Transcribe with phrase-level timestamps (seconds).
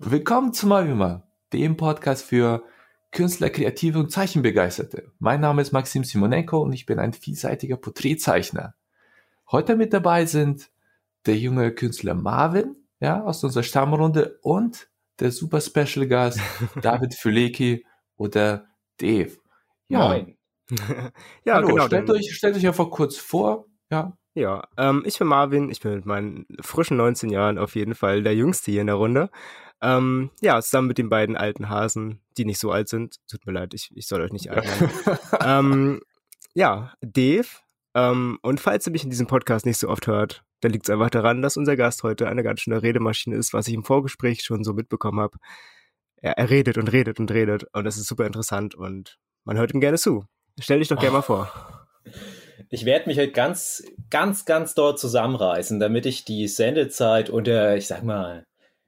[0.00, 1.22] Willkommen zu Malvima,
[1.52, 2.64] dem Podcast für
[3.12, 5.12] Künstler, Kreative und Zeichenbegeisterte.
[5.20, 8.74] Mein Name ist Maxim Simonenko und ich bin ein vielseitiger Porträtzeichner.
[9.52, 10.68] Heute mit dabei sind
[11.26, 14.88] der junge Künstler Marvin, ja, aus unserer Stammrunde und
[15.20, 16.40] der super Special Gast
[16.82, 17.86] David Fülecki
[18.16, 18.66] oder
[18.98, 19.38] Dave.
[19.86, 20.08] Ja.
[20.08, 20.36] Moin.
[21.44, 21.86] ja, Hallo, genau.
[21.86, 24.12] Stellt euch, stellt euch einfach kurz vor, ja.
[24.36, 28.24] Ja, ähm, ich bin Marvin, ich bin mit meinen frischen 19 Jahren auf jeden Fall
[28.24, 29.30] der Jüngste hier in der Runde.
[29.84, 33.16] Ähm, ja, zusammen mit den beiden alten Hasen, die nicht so alt sind.
[33.28, 34.66] Tut mir leid, ich, ich soll euch nicht alt
[35.44, 36.00] ähm,
[36.54, 37.46] ja, Dave.
[37.94, 40.90] Ähm, und falls ihr mich in diesem Podcast nicht so oft hört, dann liegt es
[40.90, 44.42] einfach daran, dass unser Gast heute eine ganz schöne Redemaschine ist, was ich im Vorgespräch
[44.42, 45.36] schon so mitbekommen habe.
[46.16, 49.74] Er, er redet und redet und redet und das ist super interessant und man hört
[49.74, 50.24] ihm gerne zu.
[50.58, 51.52] Stell dich doch gerne mal vor.
[52.70, 57.86] Ich werde mich heute ganz, ganz, ganz dort zusammenreißen, damit ich die Sendezeit unter, ich
[57.86, 58.44] sag mal,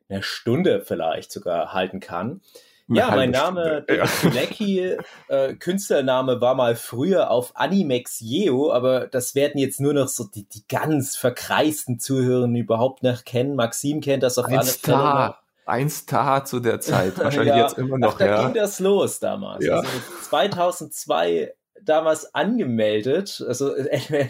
[0.08, 2.40] einer Stunde vielleicht sogar halten kann.
[2.88, 3.84] Ja, mein Name
[4.32, 4.96] Lecky,
[5.28, 10.24] äh, Künstlername war mal früher auf Animex Yeo, aber das werden jetzt nur noch so
[10.24, 13.56] die, die ganz verkreisten Zuhörer überhaupt noch kennen.
[13.56, 15.34] Maxim kennt das auf Ein alle Fälle.
[15.66, 17.62] Ein Star zu der Zeit, wahrscheinlich ja.
[17.62, 18.14] jetzt immer noch.
[18.14, 18.44] Ach, da ja.
[18.44, 19.64] ging das los damals.
[19.64, 19.78] Ja.
[19.78, 19.88] Also
[20.22, 23.72] 2002 damals angemeldet, also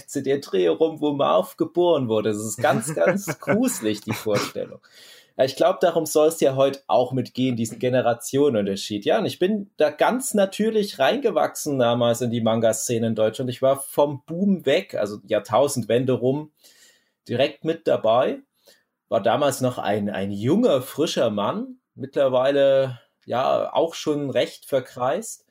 [0.07, 2.31] zu der Dreh rum, wo Marv geboren wurde.
[2.31, 4.81] Das ist ganz, ganz gruselig, die Vorstellung.
[5.37, 9.05] Ja, ich glaube, darum soll es ja heute auch mitgehen, diesen Generationenunterschied.
[9.05, 13.51] Ja, und ich bin da ganz natürlich reingewachsen damals in die Manga-Szene in Deutschland.
[13.51, 16.53] Ich war vom Boom weg, also Jahrtausendwende rum,
[17.29, 18.41] direkt mit dabei.
[19.09, 25.46] War damals noch ein, ein junger, frischer Mann, mittlerweile ja auch schon recht verkreist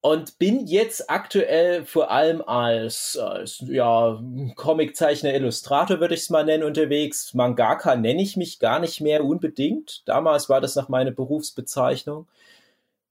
[0.00, 4.20] und bin jetzt aktuell vor allem als, als ja,
[4.54, 7.34] Comiczeichner, Illustrator würde ich es mal nennen, unterwegs.
[7.34, 10.02] Mangaka nenne ich mich gar nicht mehr unbedingt.
[10.06, 12.26] Damals war das noch meine Berufsbezeichnung.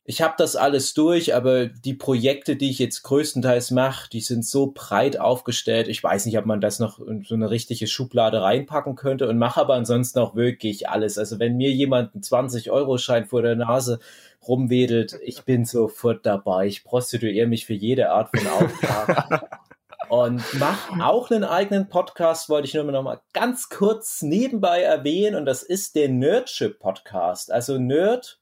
[0.09, 4.45] Ich habe das alles durch, aber die Projekte, die ich jetzt größtenteils mache, die sind
[4.45, 5.89] so breit aufgestellt.
[5.89, 9.37] Ich weiß nicht, ob man das noch in so eine richtige Schublade reinpacken könnte und
[9.37, 11.17] mache aber ansonsten auch wirklich alles.
[11.17, 13.99] Also wenn mir jemand einen 20-Euro-Schein vor der Nase
[14.47, 16.67] rumwedelt, ich bin sofort dabei.
[16.67, 19.59] Ich prostituiere mich für jede Art von Auftrag.
[20.07, 25.35] und mache auch einen eigenen Podcast, wollte ich nur noch mal ganz kurz nebenbei erwähnen,
[25.35, 27.51] und das ist der Nerdship Podcast.
[27.51, 28.39] Also Nerd,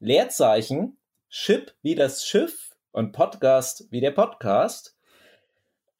[0.00, 0.97] Leerzeichen,
[1.28, 4.96] Ship wie das Schiff und Podcast wie der Podcast.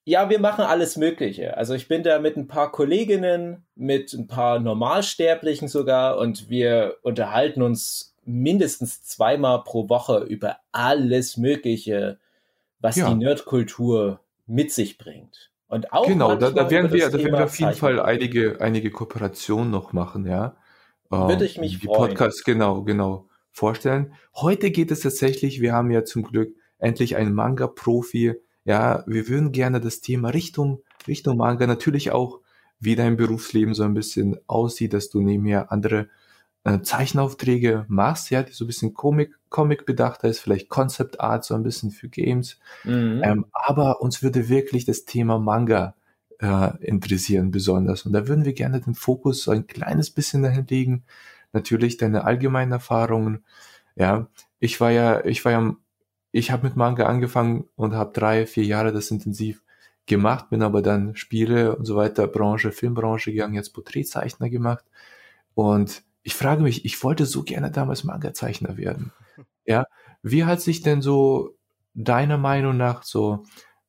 [0.05, 1.57] Ja, wir machen alles Mögliche.
[1.57, 6.97] Also ich bin da mit ein paar Kolleginnen, mit ein paar Normalsterblichen sogar und wir
[7.03, 12.19] unterhalten uns mindestens zweimal pro Woche über alles Mögliche,
[12.81, 13.11] was ja.
[13.11, 15.51] die Nerdkultur mit sich bringt.
[15.67, 18.91] Und auch genau, da, da werden wir, da werden wir auf jeden Fall einige, einige
[18.91, 20.57] Kooperationen noch machen, ja.
[21.11, 22.09] Würde ich mich die freuen.
[22.11, 23.28] Podcasts, genau, genau,
[23.59, 24.15] vorstellen.
[24.35, 28.35] Heute geht es tatsächlich, wir haben ja zum Glück endlich einen Manga-Profi.
[28.65, 32.41] Ja, wir würden gerne das Thema Richtung, Richtung Manga natürlich auch,
[32.81, 36.09] wie dein Berufsleben so ein bisschen aussieht, dass du nebenher andere
[36.65, 41.45] äh, Zeichenaufträge machst, ja, die so ein bisschen Comic, Comic bedachter ist, vielleicht Concept Art
[41.45, 42.59] so ein bisschen für Games.
[42.85, 43.23] Mhm.
[43.25, 45.95] Ähm, aber uns würde wirklich das Thema Manga
[46.39, 48.07] äh, interessieren besonders.
[48.07, 51.05] Und da würden wir gerne den Fokus so ein kleines bisschen dahin legen.
[51.53, 53.45] Natürlich deine allgemeinen Erfahrungen.
[53.97, 54.29] Ja,
[54.59, 55.77] ich war ja, ich war ja,
[56.33, 59.63] ich habe mit Manga angefangen und habe drei, vier Jahre das intensiv
[60.07, 64.85] gemacht, bin aber dann Spiele und so weiter, Branche, Filmbranche gegangen, jetzt Porträtzeichner gemacht.
[65.55, 69.13] Und ich frage mich, ich wollte so gerne damals Manga-Zeichner werden.
[69.67, 69.85] Ja,
[70.23, 71.55] wie hat sich denn so
[71.93, 73.45] deiner Meinung nach so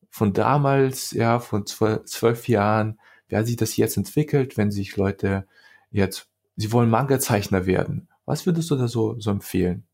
[0.10, 3.00] von damals, ja, von zwölf Jahren,
[3.30, 5.48] wie hat sich das jetzt entwickelt, wenn sich Leute
[5.90, 6.28] jetzt,
[6.60, 8.10] sie wollen Manga-Zeichner werden?
[8.26, 9.88] Was würdest du da so, so empfehlen?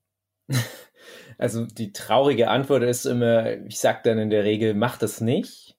[1.38, 5.76] Also die traurige Antwort ist immer, ich sag dann in der Regel, mach das nicht.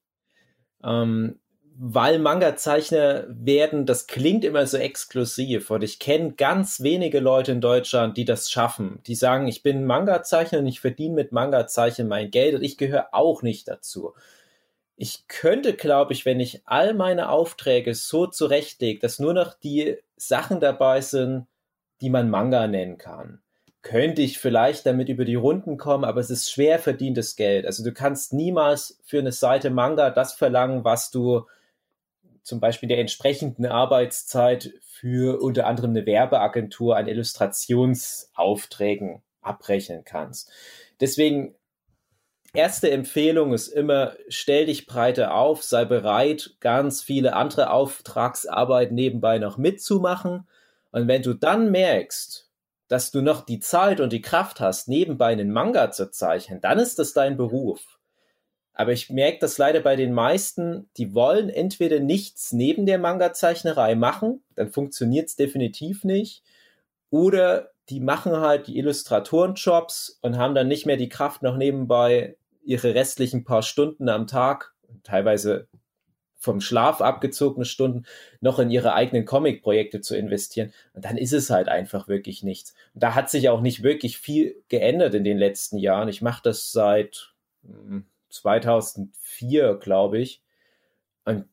[0.85, 1.41] Ähm,
[1.79, 7.61] weil Manga-Zeichner werden, das klingt immer so exklusiv und ich kenne ganz wenige Leute in
[7.61, 9.01] Deutschland, die das schaffen.
[9.07, 13.09] Die sagen, ich bin Manga-Zeichner und ich verdiene mit Manga-Zeichnen mein Geld und ich gehöre
[13.13, 14.15] auch nicht dazu.
[14.97, 19.99] Ich könnte, glaube ich, wenn ich all meine Aufträge so zurechtlege, dass nur noch die
[20.17, 21.47] Sachen dabei sind,
[22.01, 23.41] die man Manga nennen kann,
[23.83, 27.67] könnte ich vielleicht damit über die Runden kommen, aber es ist schwer verdientes Geld.
[27.67, 31.47] Also du kannst niemals für eine Seite Manga das verlangen, was du
[32.43, 40.51] zum Beispiel der entsprechenden Arbeitszeit für unter anderem eine Werbeagentur an Illustrationsaufträgen abrechnen kannst.
[41.01, 41.55] Deswegen
[42.57, 49.39] erste Empfehlung ist immer, stell dich breiter auf, sei bereit, ganz viele andere Auftragsarbeit nebenbei
[49.39, 50.49] noch mitzumachen.
[50.91, 52.51] Und wenn du dann merkst,
[52.89, 56.79] dass du noch die Zeit und die Kraft hast, nebenbei einen Manga zu zeichnen, dann
[56.79, 57.99] ist das dein Beruf.
[58.73, 63.95] Aber ich merke das leider bei den meisten, die wollen entweder nichts neben der Manga-Zeichnerei
[63.95, 66.43] machen, dann funktioniert es definitiv nicht,
[67.11, 72.37] oder die machen halt die Illustratorenjobs und haben dann nicht mehr die Kraft, noch nebenbei
[72.67, 75.69] ihre restlichen paar Stunden am Tag, teilweise
[76.39, 78.05] vom Schlaf abgezogene Stunden,
[78.41, 80.73] noch in ihre eigenen Comic-Projekte zu investieren.
[80.95, 82.75] Und dann ist es halt einfach wirklich nichts.
[82.95, 86.09] Und da hat sich auch nicht wirklich viel geändert in den letzten Jahren.
[86.09, 87.35] Ich mache das seit
[87.65, 90.43] hm, 2004, glaube ich.
[91.25, 91.47] Und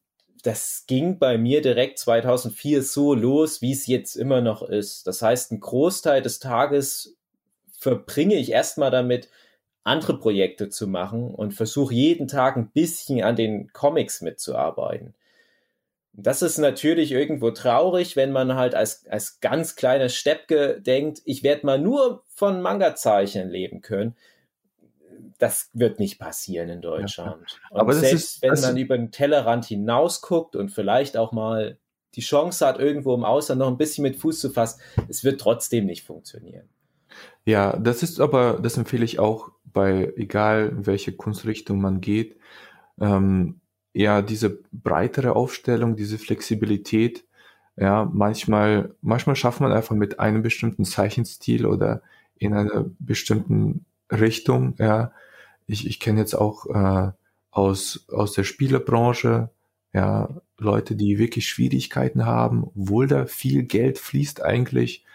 [0.44, 5.08] das ging bei mir direkt 2004 so los, wie es jetzt immer noch ist.
[5.08, 7.18] Das heißt, ein Großteil des Tages
[7.72, 9.30] verbringe ich erstmal damit,
[9.84, 15.14] andere Projekte zu machen und versuche jeden Tag ein bisschen an den Comics mitzuarbeiten.
[16.14, 21.44] Das ist natürlich irgendwo traurig, wenn man halt als, als ganz kleiner Steppke denkt, ich
[21.44, 24.16] werde mal nur von Manga-Zeichnen leben können
[25.44, 27.60] das wird nicht passieren in Deutschland.
[27.72, 27.80] Ja.
[27.80, 31.78] Aber selbst ist, wenn man über den Tellerrand hinausguckt und vielleicht auch mal
[32.16, 34.80] die Chance hat, irgendwo im Ausland noch ein bisschen mit Fuß zu fassen,
[35.10, 36.70] es wird trotzdem nicht funktionieren.
[37.46, 42.38] Ja, das ist aber, das empfehle ich auch bei, egal welche Kunstrichtung man geht,
[43.00, 43.60] ähm,
[43.94, 47.26] ja, diese breitere Aufstellung, diese Flexibilität,
[47.76, 52.02] ja, manchmal, manchmal schafft man einfach mit einem bestimmten Zeichenstil oder
[52.38, 55.12] in einer bestimmten Richtung, ja,
[55.68, 57.12] ich, ich kenne jetzt auch äh,
[57.52, 59.50] aus, aus der Spielerbranche,
[59.94, 65.06] ja, Leute, die wirklich Schwierigkeiten haben, obwohl da viel Geld fließt eigentlich,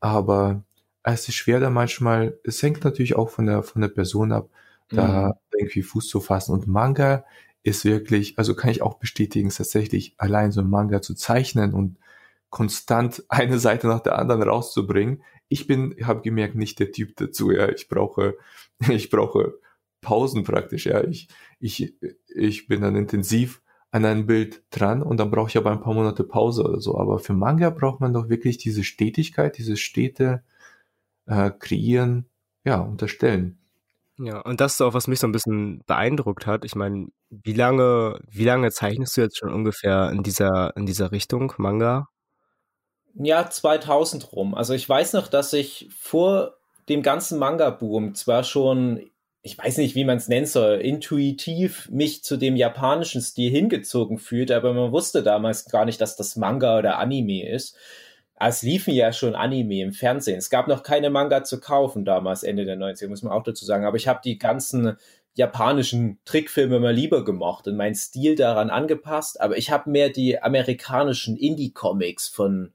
[0.00, 0.62] aber
[1.02, 4.50] es ist schwer da manchmal, es hängt natürlich auch von der, von der Person ab,
[4.88, 5.58] da mhm.
[5.58, 6.52] irgendwie Fuß zu fassen.
[6.52, 7.24] Und Manga
[7.62, 11.98] ist wirklich, also kann ich auch bestätigen, tatsächlich allein so ein Manga zu zeichnen und
[12.50, 15.22] konstant eine Seite nach der anderen rauszubringen.
[15.48, 17.50] Ich bin, habe gemerkt, nicht der Typ dazu.
[17.50, 18.36] Ja, ich brauche,
[18.88, 19.58] ich brauche
[20.00, 20.86] Pausen praktisch.
[20.86, 21.28] Ja, ich,
[21.58, 21.94] ich,
[22.34, 23.60] ich bin dann intensiv
[23.90, 26.96] an einem Bild dran und dann brauche ich aber ein paar Monate Pause oder so.
[26.98, 30.42] Aber für Manga braucht man doch wirklich diese Stetigkeit, dieses stete
[31.26, 32.26] äh, Kreieren,
[32.64, 33.58] ja, unterstellen.
[34.18, 36.64] Ja, und das ist auch, was mich so ein bisschen beeindruckt hat.
[36.64, 41.12] Ich meine, wie lange, wie lange zeichnest du jetzt schon ungefähr in dieser, in dieser
[41.12, 42.08] Richtung Manga?
[43.14, 44.54] Ja, 2000 rum.
[44.54, 46.54] Also ich weiß noch, dass ich vor
[46.88, 49.10] dem ganzen Manga-Boom zwar schon
[49.42, 54.18] ich weiß nicht, wie man es nennen soll, intuitiv mich zu dem japanischen Stil hingezogen
[54.18, 57.76] fühlt, aber man wusste damals gar nicht, dass das Manga oder Anime ist.
[58.38, 60.38] Es liefen ja schon Anime im Fernsehen.
[60.38, 63.64] Es gab noch keine Manga zu kaufen damals, Ende der 90er, muss man auch dazu
[63.64, 63.84] sagen.
[63.84, 64.96] Aber ich habe die ganzen
[65.34, 69.40] japanischen Trickfilme mal lieber gemocht und meinen Stil daran angepasst.
[69.40, 72.72] Aber ich habe mehr die amerikanischen Indie-Comics von,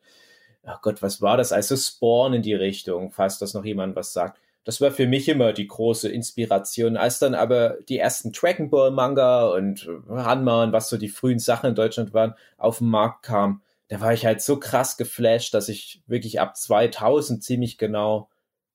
[0.63, 1.51] oh Gott, was war das?
[1.51, 5.29] Also Spawn in die Richtung, falls das noch jemand was sagt das war für mich
[5.29, 6.97] immer die große Inspiration.
[6.97, 11.39] Als dann aber die ersten Dragon Ball Manga und Hanma und was so die frühen
[11.39, 15.53] Sachen in Deutschland waren, auf den Markt kam, da war ich halt so krass geflasht,
[15.53, 18.29] dass ich wirklich ab 2000 ziemlich genau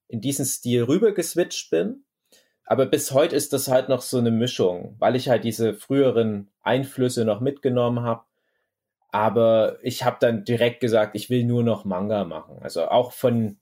[0.08, 2.04] in diesen Stil rübergeswitcht bin.
[2.64, 6.50] Aber bis heute ist das halt noch so eine Mischung, weil ich halt diese früheren
[6.62, 8.24] Einflüsse noch mitgenommen habe.
[9.10, 12.58] Aber ich habe dann direkt gesagt, ich will nur noch Manga machen.
[12.62, 13.58] Also auch von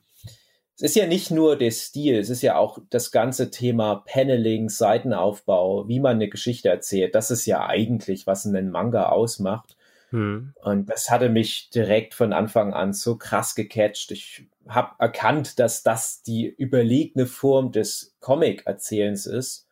[0.83, 4.71] es ist ja nicht nur der Stil, es ist ja auch das ganze Thema Paneling,
[4.71, 7.15] Seitenaufbau, wie man eine Geschichte erzählt.
[7.15, 9.77] Das ist ja eigentlich, was einen Manga ausmacht.
[10.11, 10.55] Hm.
[10.63, 14.11] Und das hatte mich direkt von Anfang an so krass gecatcht.
[14.11, 19.69] Ich habe erkannt, dass das die überlegene Form des Comic-Erzählens ist.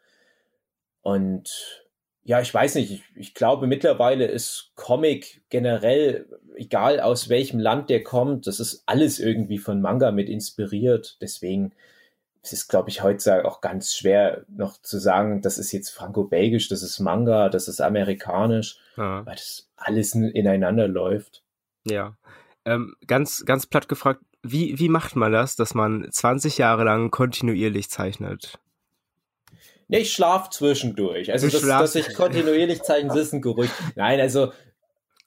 [1.02, 1.84] Und
[2.24, 6.26] ja, ich weiß nicht, ich, ich, glaube mittlerweile ist Comic generell,
[6.56, 11.16] egal aus welchem Land der kommt, das ist alles irgendwie von Manga mit inspiriert.
[11.20, 11.72] Deswegen
[12.52, 16.68] ist es, glaube ich, heutzutage auch ganz schwer noch zu sagen, das ist jetzt franco-belgisch,
[16.68, 19.24] das ist Manga, das ist amerikanisch, ja.
[19.24, 21.42] weil das alles ineinander läuft.
[21.84, 22.16] Ja.
[22.64, 27.10] Ähm, ganz, ganz platt gefragt, wie, wie macht man das, dass man 20 Jahre lang
[27.10, 28.58] kontinuierlich zeichnet?
[29.88, 31.32] Nee, ich schlaf zwischendurch.
[31.32, 33.72] Also, das, dass ich kontinuierlich zeichne, ist ein Gerücht.
[33.96, 34.52] Nein, also.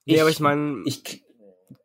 [0.06, 1.24] Ich, nee, aber ich meine, ich,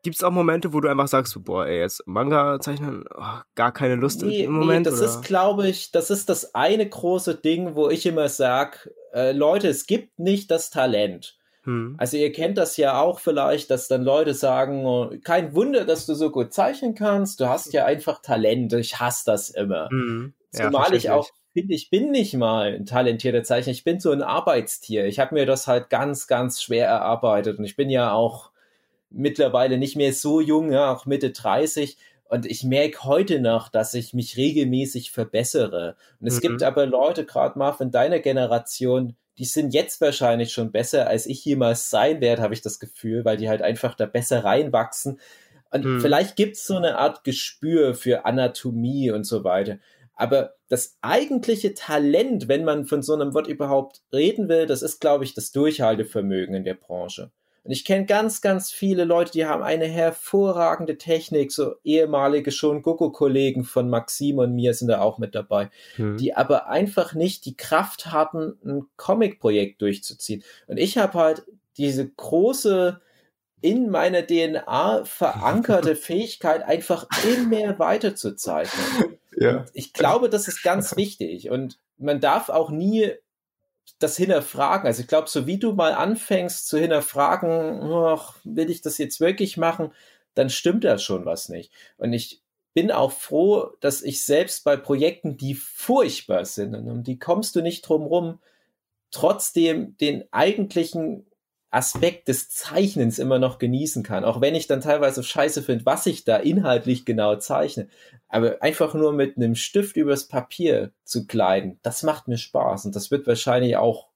[0.07, 3.97] gibt's auch Momente, wo du einfach sagst, boah, ey, jetzt Manga zeichnen, oh, gar keine
[3.97, 4.87] Lust nee, im Moment?
[4.87, 5.09] Nee, das oder?
[5.09, 9.67] ist, glaube ich, das ist das eine große Ding, wo ich immer sag, äh, Leute,
[9.67, 11.37] es gibt nicht das Talent.
[11.65, 11.97] Hm.
[11.99, 16.07] Also ihr kennt das ja auch vielleicht, dass dann Leute sagen, oh, kein Wunder, dass
[16.07, 18.75] du so gut zeichnen kannst, du hast ja einfach Talent.
[18.75, 19.89] Ich hasse das immer.
[19.91, 20.35] Hm.
[20.53, 24.13] Zumal ja, ich auch finde, ich bin nicht mal ein talentierter Zeichner, ich bin so
[24.13, 25.07] ein Arbeitstier.
[25.07, 28.53] Ich habe mir das halt ganz, ganz schwer erarbeitet und ich bin ja auch
[29.17, 31.97] mittlerweile nicht mehr so jung, ja, auch Mitte 30.
[32.29, 35.97] Und ich merke heute noch, dass ich mich regelmäßig verbessere.
[36.21, 36.41] Und es mhm.
[36.41, 41.27] gibt aber Leute, gerade mal von deiner Generation, die sind jetzt wahrscheinlich schon besser, als
[41.27, 45.21] ich jemals sein werde, habe ich das Gefühl, weil die halt einfach da besser reinwachsen.
[45.71, 46.01] Und mhm.
[46.01, 49.79] vielleicht gibt es so eine Art Gespür für Anatomie und so weiter.
[50.15, 55.01] Aber das eigentliche Talent, wenn man von so einem Wort überhaupt reden will, das ist,
[55.01, 57.31] glaube ich, das Durchhaltevermögen in der Branche.
[57.67, 62.81] Und ich kenne ganz, ganz viele Leute, die haben eine hervorragende Technik, so ehemalige schon
[62.81, 66.17] Gogo-Kollegen von Maxim und mir sind da auch mit dabei, hm.
[66.17, 70.45] die aber einfach nicht die Kraft hatten, ein Comic-Projekt durchzuziehen.
[70.69, 71.45] Und ich habe halt
[71.77, 73.01] diese große
[73.63, 79.19] in meiner DNA verankerte Fähigkeit, einfach immer weiter zu zeichnen.
[79.37, 79.65] Ja.
[79.73, 83.13] Ich glaube, das ist ganz wichtig und man darf auch nie
[83.99, 84.87] das hinterfragen.
[84.87, 89.21] Also ich glaube, so wie du mal anfängst zu hinterfragen, oh, will ich das jetzt
[89.21, 89.93] wirklich machen,
[90.35, 91.73] dann stimmt da schon was nicht.
[91.97, 92.43] Und ich
[92.75, 97.57] bin auch froh, dass ich selbst bei Projekten, die furchtbar sind, und um die kommst
[97.57, 98.38] du nicht drum rum,
[99.11, 101.26] trotzdem den eigentlichen
[101.76, 104.25] Aspekt des Zeichnens immer noch genießen kann.
[104.25, 107.88] Auch wenn ich dann teilweise scheiße finde, was ich da inhaltlich genau zeichne.
[108.28, 112.87] Aber einfach nur mit einem Stift übers Papier zu kleiden, das macht mir Spaß.
[112.87, 114.09] Und das wird wahrscheinlich auch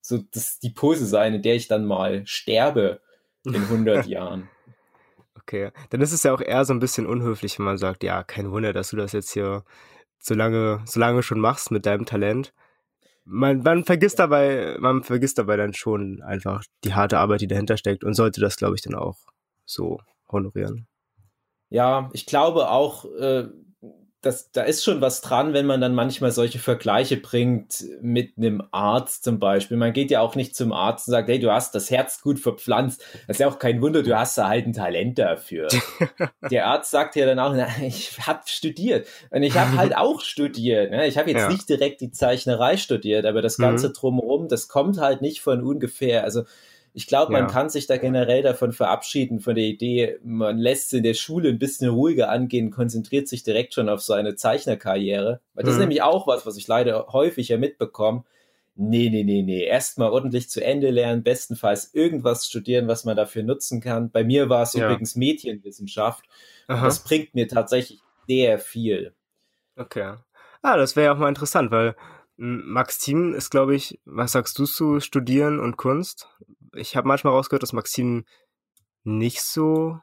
[0.00, 3.00] so das, die Pose sein, in der ich dann mal sterbe
[3.44, 4.50] in 100 Jahren.
[5.38, 8.24] Okay, dann ist es ja auch eher so ein bisschen unhöflich, wenn man sagt, ja,
[8.24, 9.62] kein Wunder, dass du das jetzt hier
[10.18, 12.52] so lange, so lange schon machst mit deinem Talent
[13.24, 17.76] man, man vergisst dabei, man vergisst dabei dann schon einfach die harte Arbeit, die dahinter
[17.76, 19.18] steckt und sollte das, glaube ich, dann auch
[19.64, 19.98] so
[20.30, 20.86] honorieren.
[21.70, 23.48] Ja, ich glaube auch, äh,
[24.24, 28.62] das, da ist schon was dran, wenn man dann manchmal solche Vergleiche bringt mit einem
[28.70, 29.76] Arzt zum Beispiel.
[29.76, 32.40] Man geht ja auch nicht zum Arzt und sagt, hey, du hast das Herz gut
[32.40, 33.04] verpflanzt.
[33.26, 35.68] Das ist ja auch kein Wunder, du hast da halt ein Talent dafür.
[36.50, 39.06] Der Arzt sagt ja dann auch, na, ich habe studiert.
[39.30, 40.90] Und ich habe halt auch studiert.
[40.90, 41.06] Ne?
[41.06, 41.48] Ich habe jetzt ja.
[41.48, 43.92] nicht direkt die Zeichnerei studiert, aber das Ganze mhm.
[43.92, 46.24] drumherum, das kommt halt nicht von ungefähr.
[46.24, 46.44] Also
[46.96, 47.50] ich glaube, man ja.
[47.50, 51.48] kann sich da generell davon verabschieden, von der Idee, man lässt es in der Schule
[51.48, 55.40] ein bisschen ruhiger angehen, konzentriert sich direkt schon auf seine Zeichnerkarriere.
[55.54, 55.80] Weil das mhm.
[55.80, 58.22] ist nämlich auch was, was ich leider häufiger mitbekomme.
[58.76, 59.64] Nee, nee, nee, nee.
[59.64, 64.10] Erstmal ordentlich zu Ende lernen, bestenfalls irgendwas studieren, was man dafür nutzen kann.
[64.12, 64.86] Bei mir war es ja.
[64.86, 66.24] übrigens Medienwissenschaft.
[66.68, 69.14] Das bringt mir tatsächlich sehr viel.
[69.76, 70.14] Okay.
[70.62, 71.96] Ah, das wäre ja auch mal interessant, weil
[72.38, 76.28] hm, Maxim ist, glaube ich, was sagst du zu Studieren und Kunst?
[76.76, 78.24] Ich habe manchmal rausgehört, dass Maxim
[79.04, 79.98] nicht so.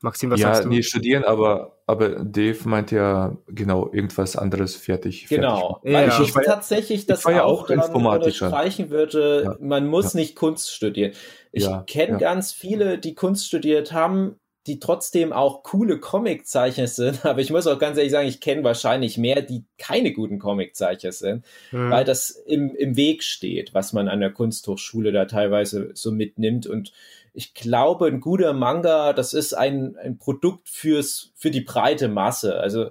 [0.00, 0.68] Maxim, was ja, sagst du?
[0.68, 5.26] Nee, studieren, aber, aber Dave meint ja genau irgendwas anderes fertig.
[5.28, 5.80] Genau.
[5.82, 5.92] Fertig.
[5.92, 8.30] Ja, ich, ich war tatsächlich das war ja auch Informatiker.
[8.30, 9.56] streichen würde, ja.
[9.60, 10.20] man muss ja.
[10.20, 11.12] nicht Kunst studieren.
[11.50, 14.38] Ich ja, kenne ganz viele, die Kunst studiert haben,
[14.68, 17.24] die trotzdem auch coole Comiczeichner sind.
[17.26, 21.12] Aber ich muss auch ganz ehrlich sagen, ich kenne wahrscheinlich mehr, die keine guten Comiczeichner
[21.12, 21.90] sind, hm.
[21.90, 26.66] weil das im, im Weg steht, was man an der Kunsthochschule da teilweise so mitnimmt.
[26.66, 26.92] Und
[27.32, 32.58] ich glaube, ein guter Manga, das ist ein, ein Produkt fürs, für die breite Masse.
[32.58, 32.90] Also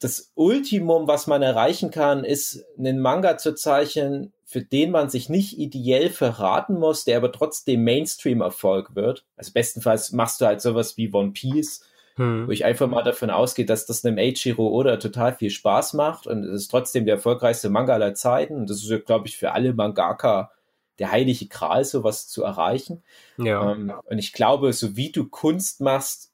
[0.00, 5.28] das Ultimum, was man erreichen kann, ist, einen Manga zu zeichnen, für den man sich
[5.28, 9.24] nicht ideell verraten muss, der aber trotzdem Mainstream-Erfolg wird.
[9.36, 12.46] Also bestenfalls machst du halt sowas wie One Piece, hm.
[12.46, 16.26] wo ich einfach mal davon ausgehe, dass das einem Eiichiro Oda total viel Spaß macht
[16.26, 18.54] und es ist trotzdem der erfolgreichste Manga aller Zeiten.
[18.54, 20.52] Und das ist, glaube ich, für alle Mangaka
[20.98, 23.02] der heilige Gral, sowas zu erreichen.
[23.36, 23.72] Ja.
[23.72, 26.27] Ähm, und ich glaube, so wie du Kunst machst,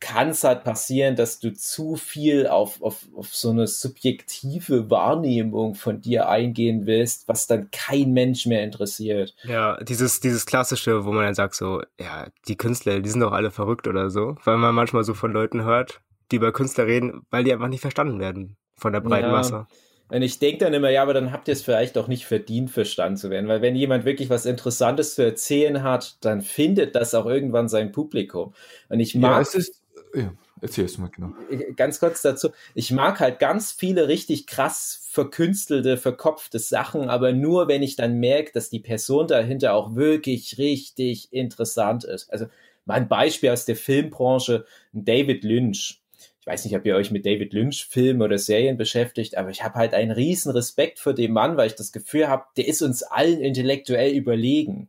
[0.00, 5.74] kann es halt passieren, dass du zu viel auf, auf, auf so eine subjektive Wahrnehmung
[5.74, 9.34] von dir eingehen willst, was dann kein Mensch mehr interessiert.
[9.44, 13.32] Ja, dieses, dieses klassische, wo man dann sagt so, ja, die Künstler, die sind doch
[13.32, 16.00] alle verrückt oder so, weil man manchmal so von Leuten hört,
[16.32, 19.32] die über Künstler reden, weil die einfach nicht verstanden werden von der breiten ja.
[19.32, 19.66] Masse.
[20.10, 22.70] Und ich denke dann immer, ja, aber dann habt ihr es vielleicht auch nicht verdient,
[22.70, 23.48] verstanden zu werden.
[23.48, 27.92] Weil wenn jemand wirklich was Interessantes zu erzählen hat, dann findet das auch irgendwann sein
[27.92, 28.52] Publikum.
[28.88, 29.30] Und ich mag.
[29.30, 29.79] Ja, es ist,
[30.14, 31.32] ja, erzähl es mal genau.
[31.76, 32.50] Ganz kurz dazu.
[32.74, 38.18] Ich mag halt ganz viele richtig krass verkünstelte, verkopfte Sachen, aber nur, wenn ich dann
[38.18, 42.32] merke, dass die Person dahinter auch wirklich richtig interessant ist.
[42.32, 42.46] Also
[42.84, 46.00] mein Beispiel aus der Filmbranche, David Lynch.
[46.40, 49.62] Ich weiß nicht, ob ihr euch mit David Lynch Filmen oder Serien beschäftigt, aber ich
[49.62, 52.82] habe halt einen riesen Respekt vor dem Mann, weil ich das Gefühl habe, der ist
[52.82, 54.88] uns allen intellektuell überlegen.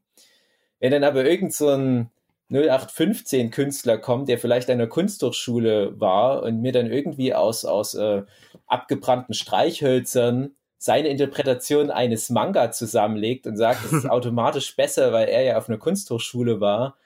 [0.80, 2.10] Wenn dann aber irgend so ein
[2.52, 7.94] 0815 Künstler kommt, der vielleicht an der Kunsthochschule war und mir dann irgendwie aus, aus
[7.94, 8.24] äh,
[8.68, 15.44] abgebrannten Streichhölzern seine Interpretation eines Manga zusammenlegt und sagt, es ist automatisch besser, weil er
[15.44, 16.98] ja auf einer Kunsthochschule war,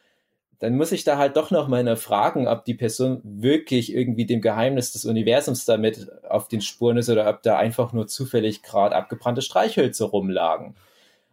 [0.59, 4.41] dann muss ich da halt doch noch mal fragen, ob die Person wirklich irgendwie dem
[4.41, 8.95] Geheimnis des Universums damit auf den Spuren ist oder ob da einfach nur zufällig gerade
[8.95, 10.75] abgebrannte Streichhölzer rumlagen.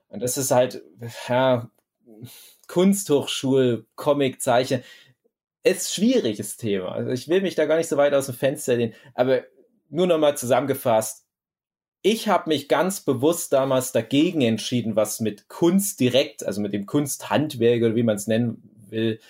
[0.09, 0.83] Und das ist halt,
[1.29, 1.71] ja,
[2.69, 4.83] Kunsthochschul, Comic, Zeichen,
[5.63, 6.93] ist schwieriges Thema.
[6.93, 9.45] Also ich will mich da gar nicht so weit aus dem Fenster lehnen, aber
[9.91, 11.25] nur noch mal zusammengefasst,
[12.03, 16.87] ich habe mich ganz bewusst damals dagegen entschieden, was mit Kunst direkt, also mit dem
[16.87, 19.21] Kunsthandwerk oder wie man es nennen will,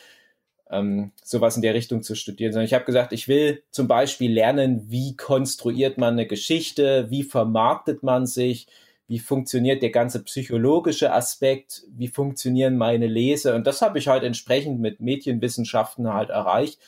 [0.71, 4.33] ähm, sowas in der Richtung zu studieren, sondern ich habe gesagt, ich will zum Beispiel
[4.33, 8.67] lernen, wie konstruiert man eine Geschichte, wie vermarktet man sich,
[9.09, 14.23] wie funktioniert der ganze psychologische Aspekt, wie funktionieren meine Leser und das habe ich halt
[14.23, 16.81] entsprechend mit Medienwissenschaften halt erreicht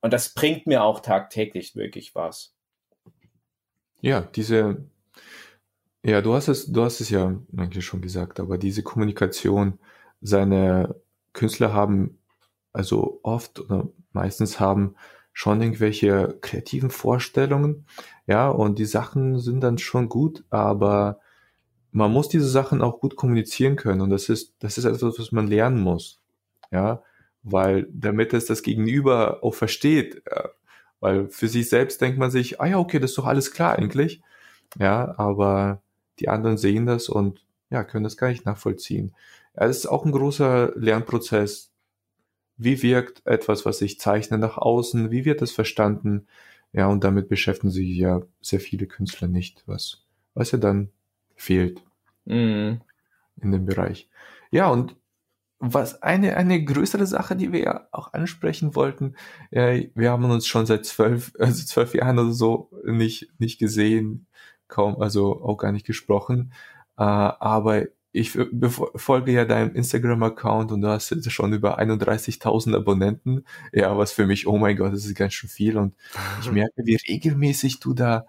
[0.00, 2.54] und das bringt mir auch tagtäglich wirklich was.
[4.00, 4.84] Ja, diese
[6.04, 9.78] ja, du hast es, du hast es ja eigentlich schon gesagt, aber diese Kommunikation,
[10.20, 10.96] seine
[11.32, 12.18] Künstler haben
[12.72, 14.96] also oft oder meistens haben
[15.32, 17.86] schon irgendwelche kreativen Vorstellungen,
[18.26, 21.20] ja, und die Sachen sind dann schon gut, aber
[21.92, 25.32] man muss diese Sachen auch gut kommunizieren können und das ist, das ist etwas, was
[25.32, 26.20] man lernen muss,
[26.70, 27.02] ja,
[27.42, 30.22] weil damit es das Gegenüber auch versteht,
[31.00, 33.78] weil für sich selbst denkt man sich, ah ja, okay, das ist doch alles klar
[33.78, 34.22] eigentlich,
[34.78, 35.82] ja, aber
[36.18, 39.14] die anderen sehen das und ja, können das gar nicht nachvollziehen.
[39.54, 41.72] Es ist auch ein großer Lernprozess.
[42.56, 45.10] Wie wirkt etwas, was ich zeichne, nach außen?
[45.10, 46.26] Wie wird das verstanden?
[46.72, 50.90] Ja, und damit beschäftigen sich ja sehr viele Künstler nicht, was, was ja dann
[51.36, 51.82] fehlt
[52.24, 52.74] mm.
[53.40, 54.08] in dem Bereich.
[54.50, 54.96] Ja, und
[55.64, 59.14] was eine, eine größere Sache, die wir ja auch ansprechen wollten,
[59.50, 64.26] äh, wir haben uns schon seit zwölf, also zwölf Jahren oder so nicht, nicht gesehen
[64.66, 66.52] kaum, also auch gar nicht gesprochen.
[66.98, 68.36] Äh, aber ich
[68.96, 73.44] folge ja deinem Instagram-Account und du hast jetzt schon über 31.000 Abonnenten.
[73.72, 75.78] Ja, was für mich, oh mein Gott, das ist ganz schön viel.
[75.78, 75.94] Und
[76.40, 78.26] ich merke, wie regelmäßig du da,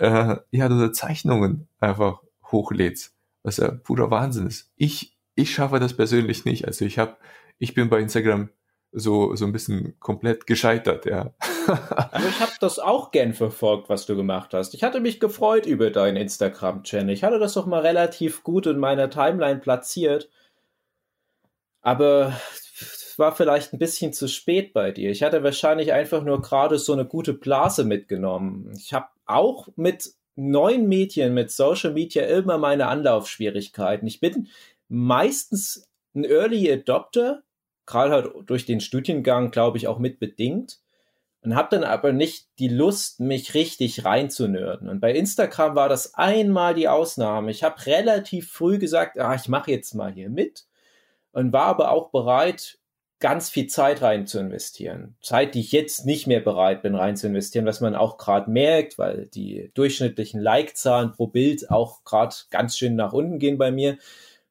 [0.00, 3.14] äh, ja, da Zeichnungen einfach hochlädst.
[3.42, 4.70] Was ja purer Wahnsinn ist.
[4.76, 6.66] Ich, ich schaffe das persönlich nicht.
[6.66, 7.16] Also ich habe,
[7.58, 8.50] ich bin bei Instagram
[8.92, 11.34] so, so ein bisschen komplett gescheitert, ja.
[11.68, 14.72] Also ich habe das auch gern verfolgt, was du gemacht hast.
[14.72, 17.12] Ich hatte mich gefreut über deinen Instagram-Channel.
[17.12, 20.30] Ich hatte das doch mal relativ gut in meiner Timeline platziert.
[21.82, 22.32] Aber
[23.18, 25.10] war vielleicht ein bisschen zu spät bei dir.
[25.10, 28.72] Ich hatte wahrscheinlich einfach nur gerade so eine gute Blase mitgenommen.
[28.76, 34.06] Ich habe auch mit neuen Medien, mit Social Media immer meine Anlaufschwierigkeiten.
[34.06, 34.48] Ich bin
[34.88, 37.42] meistens ein Early Adopter,
[37.86, 40.78] gerade halt durch den Studiengang, glaube ich, auch mit bedingt.
[41.40, 44.88] Und habe dann aber nicht die Lust, mich richtig reinzunörden.
[44.88, 47.50] Und bei Instagram war das einmal die Ausnahme.
[47.52, 50.66] Ich habe relativ früh gesagt, ah, ich mache jetzt mal hier mit
[51.30, 52.77] und war aber auch bereit,
[53.20, 55.16] ganz viel Zeit rein zu investieren.
[55.20, 58.50] Zeit, die ich jetzt nicht mehr bereit bin, rein zu investieren, was man auch gerade
[58.50, 63.70] merkt, weil die durchschnittlichen Like-Zahlen pro Bild auch gerade ganz schön nach unten gehen bei
[63.70, 63.98] mir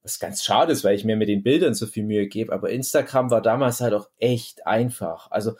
[0.07, 2.69] was ganz schade ist, weil ich mir mit den Bildern so viel Mühe gebe, aber
[2.69, 5.29] Instagram war damals halt auch echt einfach.
[5.31, 5.57] Also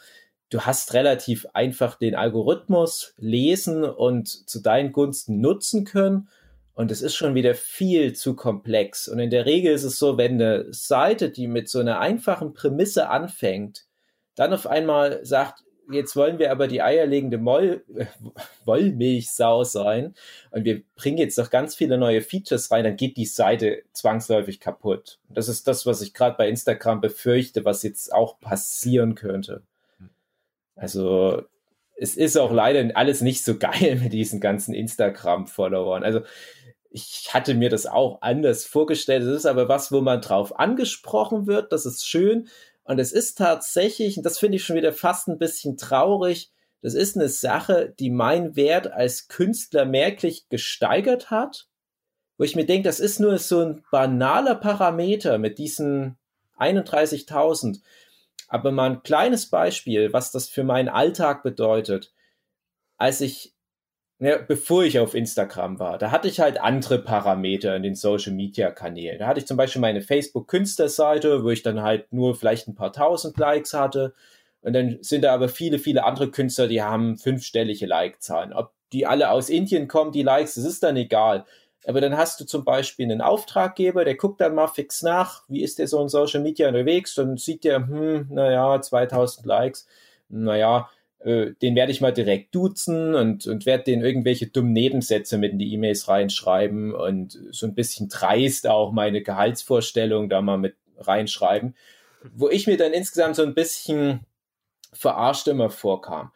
[0.50, 6.30] du hast relativ einfach den Algorithmus lesen und zu deinen Gunsten nutzen können.
[6.78, 9.08] Und es ist schon wieder viel zu komplex.
[9.08, 12.54] Und in der Regel ist es so, wenn eine Seite, die mit so einer einfachen
[12.54, 13.88] Prämisse anfängt,
[14.36, 18.06] dann auf einmal sagt, jetzt wollen wir aber die eierlegende Moll, äh,
[18.66, 20.14] Wollmilchsau sein
[20.52, 24.60] und wir bringen jetzt noch ganz viele neue Features rein, dann geht die Seite zwangsläufig
[24.60, 25.18] kaputt.
[25.30, 29.64] Das ist das, was ich gerade bei Instagram befürchte, was jetzt auch passieren könnte.
[30.76, 31.42] Also
[32.00, 36.04] es ist auch leider alles nicht so geil mit diesen ganzen Instagram-Followern.
[36.04, 36.22] Also
[36.98, 39.24] ich hatte mir das auch anders vorgestellt.
[39.24, 41.72] Es ist aber was, wo man drauf angesprochen wird.
[41.72, 42.48] Das ist schön.
[42.84, 46.94] Und es ist tatsächlich, und das finde ich schon wieder fast ein bisschen traurig, das
[46.94, 51.68] ist eine Sache, die mein Wert als Künstler merklich gesteigert hat,
[52.38, 56.18] wo ich mir denke, das ist nur so ein banaler Parameter mit diesen
[56.58, 57.82] 31.000.
[58.48, 62.14] Aber mal ein kleines Beispiel, was das für meinen Alltag bedeutet.
[62.98, 63.57] Als ich
[64.20, 68.34] ja, bevor ich auf Instagram war, da hatte ich halt andere Parameter in den Social
[68.34, 69.20] Media Kanälen.
[69.20, 72.76] Da hatte ich zum Beispiel meine Facebook Künstlerseite, wo ich dann halt nur vielleicht ein
[72.76, 74.14] paar tausend Likes hatte.
[74.62, 78.54] Und dann sind da aber viele, viele andere Künstler, die haben fünfstellige Like-Zahlen.
[78.54, 81.46] Ob die alle aus Indien kommen, die Likes, das ist dann egal.
[81.86, 85.62] Aber dann hast du zum Beispiel einen Auftraggeber, der guckt dann mal fix nach, wie
[85.62, 89.88] ist der so in Social Media unterwegs, dann sieht der, hm, naja, 2000 Likes,
[90.28, 95.38] naja, äh, den werde ich mal direkt duzen und, und werde den irgendwelche dummen Nebensätze
[95.38, 100.58] mit in die E-Mails reinschreiben und so ein bisschen dreist auch meine Gehaltsvorstellung da mal
[100.58, 101.76] mit reinschreiben.
[102.34, 104.22] wo ich mir dann insgesamt so ein bisschen
[104.92, 106.32] verarscht immer vorkam.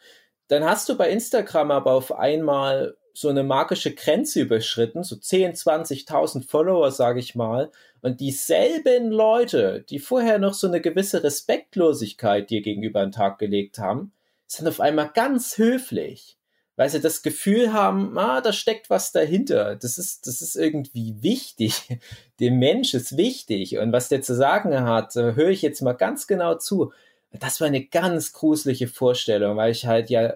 [0.48, 5.54] Dann hast du bei Instagram aber auf einmal so eine magische Grenze überschritten, so 10,
[5.54, 7.72] 20.000 Follower, sage ich mal.
[8.02, 13.40] Und dieselben Leute, die vorher noch so eine gewisse Respektlosigkeit dir gegenüber an den Tag
[13.40, 14.14] gelegt haben,
[14.52, 16.38] sind auf einmal ganz höflich,
[16.76, 19.76] weil sie das Gefühl haben, ah, da steckt was dahinter.
[19.76, 22.00] Das ist, das ist irgendwie wichtig.
[22.40, 23.78] Dem Mensch ist wichtig.
[23.78, 26.92] Und was der zu sagen hat, äh, höre ich jetzt mal ganz genau zu.
[27.32, 30.34] Das war eine ganz gruselige Vorstellung, weil ich halt ja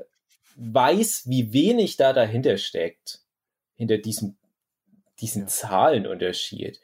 [0.56, 3.19] weiß, wie wenig da dahinter steckt.
[3.75, 4.38] Hinter diesem,
[5.19, 5.49] diesen.
[5.49, 6.80] Zahlenunterschied.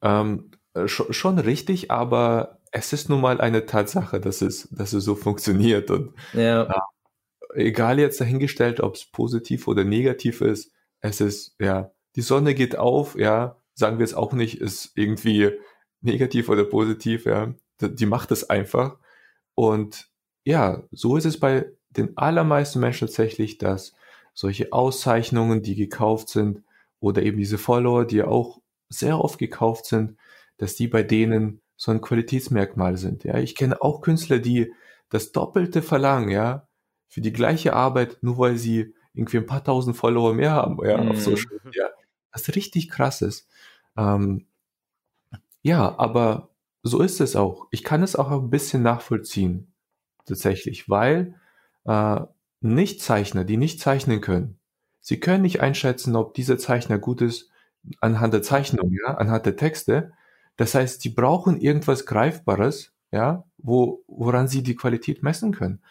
[0.00, 5.04] Ähm, äh, schon richtig, aber es ist nun mal eine Tatsache, dass es, dass es
[5.04, 5.90] so funktioniert.
[5.92, 6.64] Und ja.
[6.64, 6.86] ja
[7.54, 12.76] egal jetzt dahingestellt, ob es positiv oder negativ ist, es ist, ja, die Sonne geht
[12.76, 15.52] auf, ja, sagen wir es auch nicht, ist irgendwie
[16.00, 18.98] negativ oder positiv, ja, die macht es einfach.
[19.54, 20.08] Und
[20.44, 23.94] ja, so ist es bei den allermeisten Menschen tatsächlich, dass
[24.34, 26.64] solche Auszeichnungen, die gekauft sind,
[26.98, 30.16] oder eben diese Follower, die auch sehr oft gekauft sind,
[30.56, 33.24] dass die bei denen so ein Qualitätsmerkmal sind.
[33.24, 34.72] Ja, ich kenne auch Künstler, die
[35.08, 36.66] das Doppelte verlangen, ja,
[37.08, 40.98] für die gleiche Arbeit, nur weil sie irgendwie ein paar tausend Follower mehr haben, ja,
[40.98, 41.08] mm.
[41.08, 41.20] auf mhm.
[41.20, 41.88] Social Media.
[42.32, 43.48] Das ist richtig krass ist.
[43.96, 44.46] Ähm,
[45.62, 46.50] ja, aber
[46.82, 47.68] so ist es auch.
[47.70, 49.72] Ich kann es auch ein bisschen nachvollziehen,
[50.26, 51.34] tatsächlich, weil
[51.84, 52.20] äh,
[52.60, 54.58] Nichtzeichner, die nicht zeichnen können,
[55.00, 57.50] sie können nicht einschätzen, ob dieser Zeichner gut ist
[58.00, 60.12] anhand der Zeichnung, ja, anhand der Texte.
[60.56, 65.82] Das heißt, die brauchen irgendwas Greifbares, ja, wo, woran sie die Qualität messen können.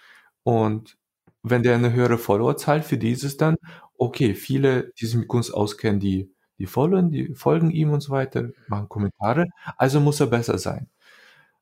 [0.43, 0.97] Und
[1.41, 3.58] wenn der eine höhere Followerzahl, für die ist es dann,
[3.97, 8.12] okay, viele, die sich mit Kunst auskennen, die, die folgen, die folgen ihm und so
[8.13, 9.47] weiter, machen Kommentare,
[9.78, 10.89] also muss er besser sein.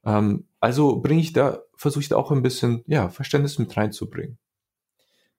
[0.06, 4.38] Ähm, also bringe ich da, versuche ich da auch ein bisschen, ja, Verständnis mit reinzubringen.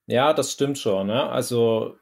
[0.05, 1.29] Ja, das stimmt schon, ne?
[1.29, 1.95] Also,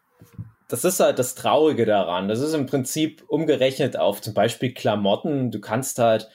[0.72, 2.28] das ist halt das Traurige daran.
[2.28, 5.52] Das ist im Prinzip umgerechnet auf zum Beispiel Klamotten.
[5.52, 6.30] Du kannst halt,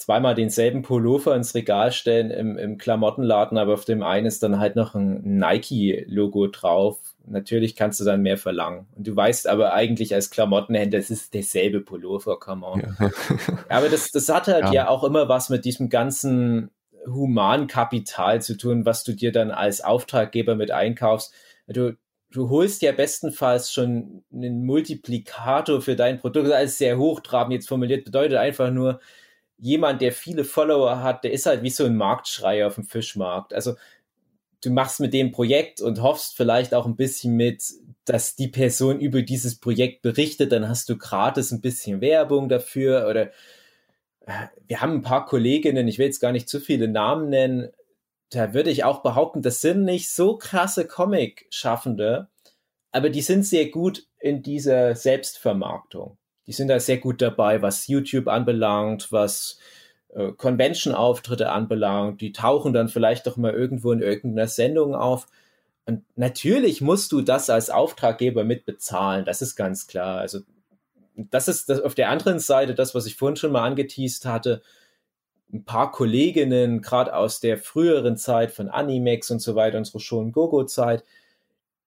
[0.00, 4.58] zweimal denselben Pullover ins Regal stellen im, im Klamottenladen, aber auf dem einen ist dann
[4.58, 6.98] halt noch ein Nike-Logo drauf.
[7.26, 8.86] Natürlich kannst du dann mehr verlangen.
[8.96, 12.80] Und du weißt aber eigentlich als Klamottenhändler, es ist derselbe Pullover, come on.
[12.98, 13.10] Ja.
[13.68, 14.72] aber das, das hat halt ja.
[14.72, 16.70] ja auch immer was mit diesem ganzen
[17.06, 21.34] Humankapital zu tun, was du dir dann als Auftraggeber mit einkaufst.
[21.66, 21.94] Du,
[22.30, 26.46] du holst ja bestenfalls schon einen Multiplikator für dein Produkt.
[26.46, 29.00] Das ist alles sehr hochtrabend jetzt formuliert, bedeutet einfach nur,
[29.60, 33.54] jemand, der viele Follower hat, der ist halt wie so ein Marktschreier auf dem Fischmarkt.
[33.54, 33.74] Also
[34.62, 37.62] du machst mit dem Projekt und hoffst vielleicht auch ein bisschen mit,
[38.04, 43.06] dass die Person über dieses Projekt berichtet, dann hast du gratis ein bisschen Werbung dafür
[43.08, 43.30] oder
[44.26, 47.70] äh, wir haben ein paar Kolleginnen, ich will jetzt gar nicht zu viele Namen nennen,
[48.30, 52.28] da würde ich auch behaupten, das sind nicht so krasse Comic-Schaffende,
[52.92, 56.16] aber die sind sehr gut in dieser Selbstvermarktung
[56.50, 59.60] die sind da sehr gut dabei, was YouTube anbelangt, was
[60.08, 62.20] äh, Convention-Auftritte anbelangt.
[62.20, 65.28] Die tauchen dann vielleicht doch mal irgendwo in irgendeiner Sendung auf.
[65.86, 70.18] Und natürlich musst du das als Auftraggeber mit bezahlen, das ist ganz klar.
[70.18, 70.40] Also
[71.14, 74.60] das ist das auf der anderen Seite das, was ich vorhin schon mal angeteased hatte.
[75.52, 80.32] Ein paar Kolleginnen, gerade aus der früheren Zeit von Animex und so weiter, unsere Schon
[80.32, 81.04] Gogo-Zeit,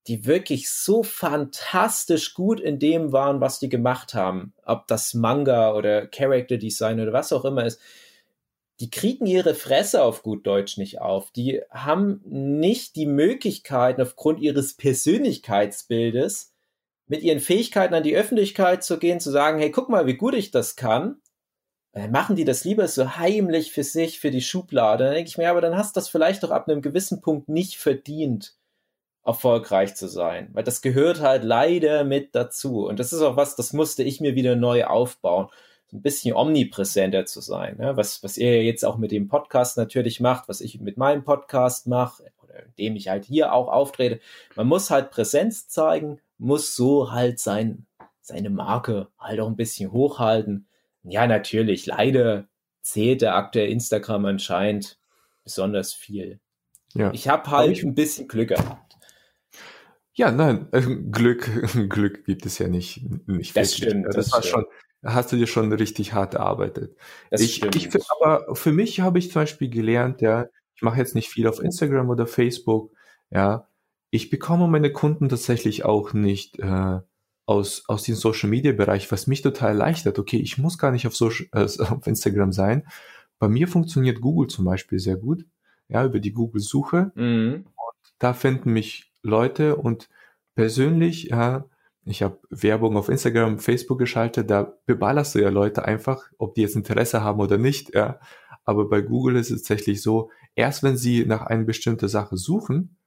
[0.08, 4.54] die wirklich so fantastisch gut in dem waren, was die gemacht haben.
[4.66, 7.80] Ob das Manga oder Character Design oder was auch immer ist.
[8.80, 11.32] Die kriegen ihre Fresse auf gut Deutsch nicht auf.
[11.32, 16.54] Die haben nicht die Möglichkeiten aufgrund ihres Persönlichkeitsbildes
[17.08, 20.34] mit ihren Fähigkeiten an die Öffentlichkeit zu gehen, zu sagen, hey, guck mal, wie gut
[20.34, 21.22] ich das kann.
[21.94, 25.06] Dann machen die das lieber so heimlich für sich, für die Schublade.
[25.06, 27.50] Dann denke ich mir, aber dann hast du das vielleicht doch ab einem gewissen Punkt
[27.50, 28.56] nicht verdient
[29.26, 32.86] erfolgreich zu sein, weil das gehört halt leider mit dazu.
[32.88, 35.48] Und das ist auch was, das musste ich mir wieder neu aufbauen,
[35.88, 37.96] so ein bisschen omnipräsenter zu sein, ne?
[37.96, 41.88] was, was ihr jetzt auch mit dem Podcast natürlich macht, was ich mit meinem Podcast
[41.88, 44.20] mache, oder indem ich halt hier auch auftrete.
[44.56, 47.86] Man muss halt Präsenz zeigen, muss so halt sein,
[48.20, 50.68] seine Marke halt auch ein bisschen hochhalten.
[51.04, 52.48] Ja, natürlich, leider
[52.82, 55.00] zählt der aktuelle Instagram anscheinend
[55.44, 56.40] besonders viel.
[56.94, 57.12] Ja.
[57.14, 58.96] Ich habe halt ich, ein bisschen Glück gehabt.
[60.14, 61.50] Ja, nein, äh, Glück,
[61.90, 63.04] Glück gibt es ja nicht.
[63.28, 63.90] nicht das wirklich.
[63.90, 64.08] stimmt.
[64.08, 64.66] Das, das war stimmt.
[64.66, 66.96] schon, hast du dir schon richtig hart erarbeitet.
[67.32, 67.76] Das ich, stimmt.
[67.76, 67.90] ich
[68.22, 71.60] aber für mich habe ich zum Beispiel gelernt, ja, ich mache jetzt nicht viel auf
[71.60, 72.92] Instagram oder Facebook,
[73.32, 73.68] ja,
[74.12, 77.00] ich bekomme meine Kunden tatsächlich auch nicht äh,
[77.46, 80.18] aus, aus dem Social Media Bereich, was mich total erleichtert.
[80.20, 82.88] Okay, ich muss gar nicht auf, Social, äh, auf Instagram sein,
[83.40, 85.46] bei mir funktioniert Google zum Beispiel sehr gut,
[85.90, 87.12] ja, über die Google-Suche.
[87.16, 87.66] Mhm.
[88.20, 90.10] Da finden mich Leute und
[90.56, 91.66] persönlich, ja,
[92.06, 96.62] ich habe Werbung auf Instagram, Facebook geschaltet, da beballerst du ja Leute einfach, ob die
[96.62, 98.20] jetzt Interesse haben oder nicht, ja.
[98.66, 102.98] Aber bei Google ist es tatsächlich so, erst wenn sie nach einer bestimmten Sache suchen,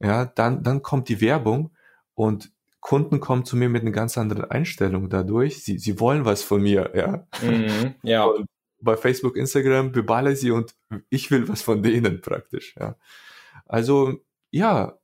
[0.00, 1.72] ja, dann, dann kommt die Werbung
[2.14, 2.52] und
[2.84, 5.64] Kunden kommen zu mir mit einer ganz anderen Einstellung dadurch.
[5.64, 7.26] Sie, sie wollen was von mir, ja.
[7.42, 8.24] Mhm, ja.
[8.24, 8.44] Und
[8.78, 10.74] bei Facebook, Instagram beballe sie und
[11.08, 12.96] ich will was von denen praktisch, ja.
[13.64, 14.20] Also,
[14.50, 14.98] ja,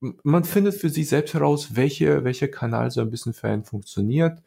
[0.00, 4.42] man findet für sich selbst heraus, welche, welcher Kanal so ein bisschen für einen funktioniert.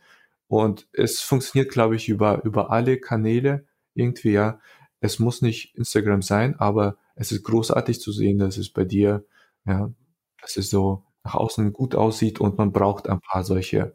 [0.47, 4.59] Und es funktioniert, glaube ich, über, über alle Kanäle irgendwie, ja.
[4.99, 9.25] Es muss nicht Instagram sein, aber es ist großartig zu sehen, dass es bei dir,
[9.67, 9.93] ja,
[10.41, 13.93] dass es so nach außen gut aussieht und man braucht ein paar solche,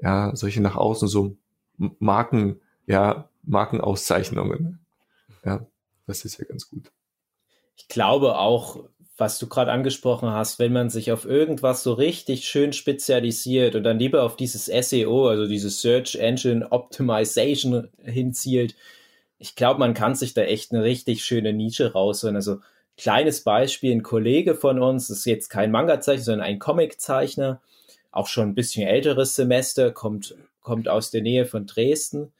[0.00, 1.36] ja, solche nach außen so
[1.76, 4.80] Marken, ja, Markenauszeichnungen.
[5.44, 5.66] Ja,
[6.06, 6.92] das ist ja ganz gut.
[7.76, 8.84] Ich glaube auch,
[9.16, 13.84] was du gerade angesprochen hast, wenn man sich auf irgendwas so richtig schön spezialisiert und
[13.84, 18.74] dann lieber auf dieses SEO, also dieses Search Engine Optimization hinzielt,
[19.38, 22.36] ich glaube, man kann sich da echt eine richtig schöne Nische rausholen.
[22.36, 22.60] Also
[22.96, 27.60] kleines Beispiel, ein Kollege von uns, ist jetzt kein Manga-Zeichner, sondern ein Comic-Zeichner,
[28.10, 32.32] auch schon ein bisschen älteres Semester, kommt, kommt aus der Nähe von Dresden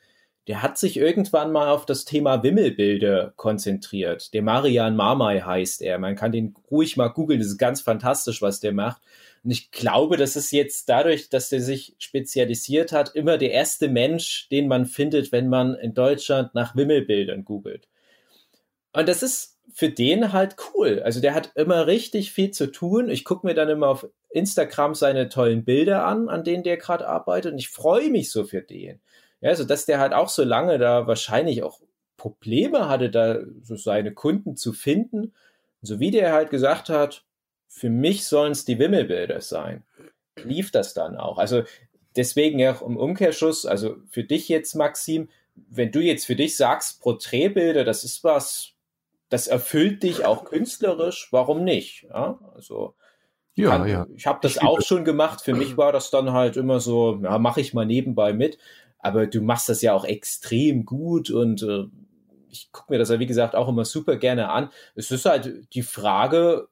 [0.48, 4.34] der hat sich irgendwann mal auf das Thema Wimmelbilder konzentriert.
[4.34, 5.98] Der Marian Marmai heißt er.
[5.98, 7.38] Man kann den ruhig mal googeln.
[7.38, 9.00] Das ist ganz fantastisch, was der macht.
[9.44, 13.88] Und ich glaube, das ist jetzt dadurch, dass er sich spezialisiert hat, immer der erste
[13.88, 17.88] Mensch, den man findet, wenn man in Deutschland nach Wimmelbildern googelt.
[18.92, 21.00] Und das ist für den halt cool.
[21.04, 23.08] Also der hat immer richtig viel zu tun.
[23.08, 27.08] Ich gucke mir dann immer auf Instagram seine tollen Bilder an, an denen der gerade
[27.08, 27.52] arbeitet.
[27.52, 29.00] Und ich freue mich so für den.
[29.40, 31.80] Ja, also dass der halt auch so lange da wahrscheinlich auch
[32.16, 35.32] Probleme hatte, da so seine Kunden zu finden.
[35.80, 37.24] So wie der halt gesagt hat,
[37.66, 39.82] für mich sollen es die Wimmelbilder sein,
[40.44, 41.38] lief das dann auch.
[41.38, 41.64] Also
[42.14, 46.56] deswegen ja auch im Umkehrschuss, also für dich jetzt, Maxim, wenn du jetzt für dich
[46.56, 48.71] sagst, Porträtbilder, das ist was,
[49.32, 52.04] das erfüllt dich auch künstlerisch, warum nicht?
[52.04, 52.94] Ja, also
[53.54, 54.06] ja, kann, ja.
[54.14, 55.42] Ich habe das ich auch schon gemacht.
[55.42, 58.58] Für mich war das dann halt immer so, ja, mache ich mal nebenbei mit
[59.02, 61.86] aber du machst das ja auch extrem gut und äh,
[62.48, 64.70] ich gucke mir das ja, wie gesagt, auch immer super gerne an.
[64.94, 66.68] Es ist halt die Frage,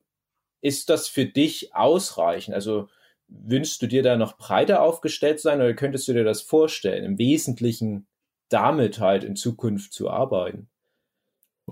[0.61, 2.55] ist das für dich ausreichend?
[2.55, 2.88] Also
[3.27, 7.18] wünschst du dir da noch breiter aufgestellt sein oder könntest du dir das vorstellen, im
[7.18, 8.07] Wesentlichen
[8.49, 10.68] damit halt in Zukunft zu arbeiten?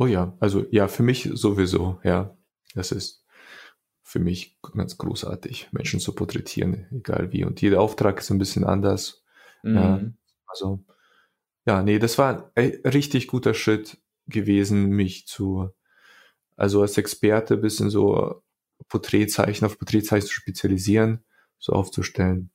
[0.01, 2.37] Oh ja, also ja, für mich sowieso, ja.
[2.75, 3.25] Das ist
[4.05, 7.45] für mich ganz großartig, Menschen zu porträtieren, egal wie.
[7.45, 9.25] Und jeder Auftrag ist ein bisschen anders.
[9.65, 9.75] Mhm.
[9.75, 10.01] Ja.
[10.47, 10.85] Also,
[11.67, 15.71] ja, nee, das war ein richtig guter Schritt gewesen, mich zu,
[16.57, 18.43] also als Experte bisschen so
[18.89, 21.25] Porträtzeichen auf Porträtzeichen zu spezialisieren,
[21.59, 22.51] so aufzustellen.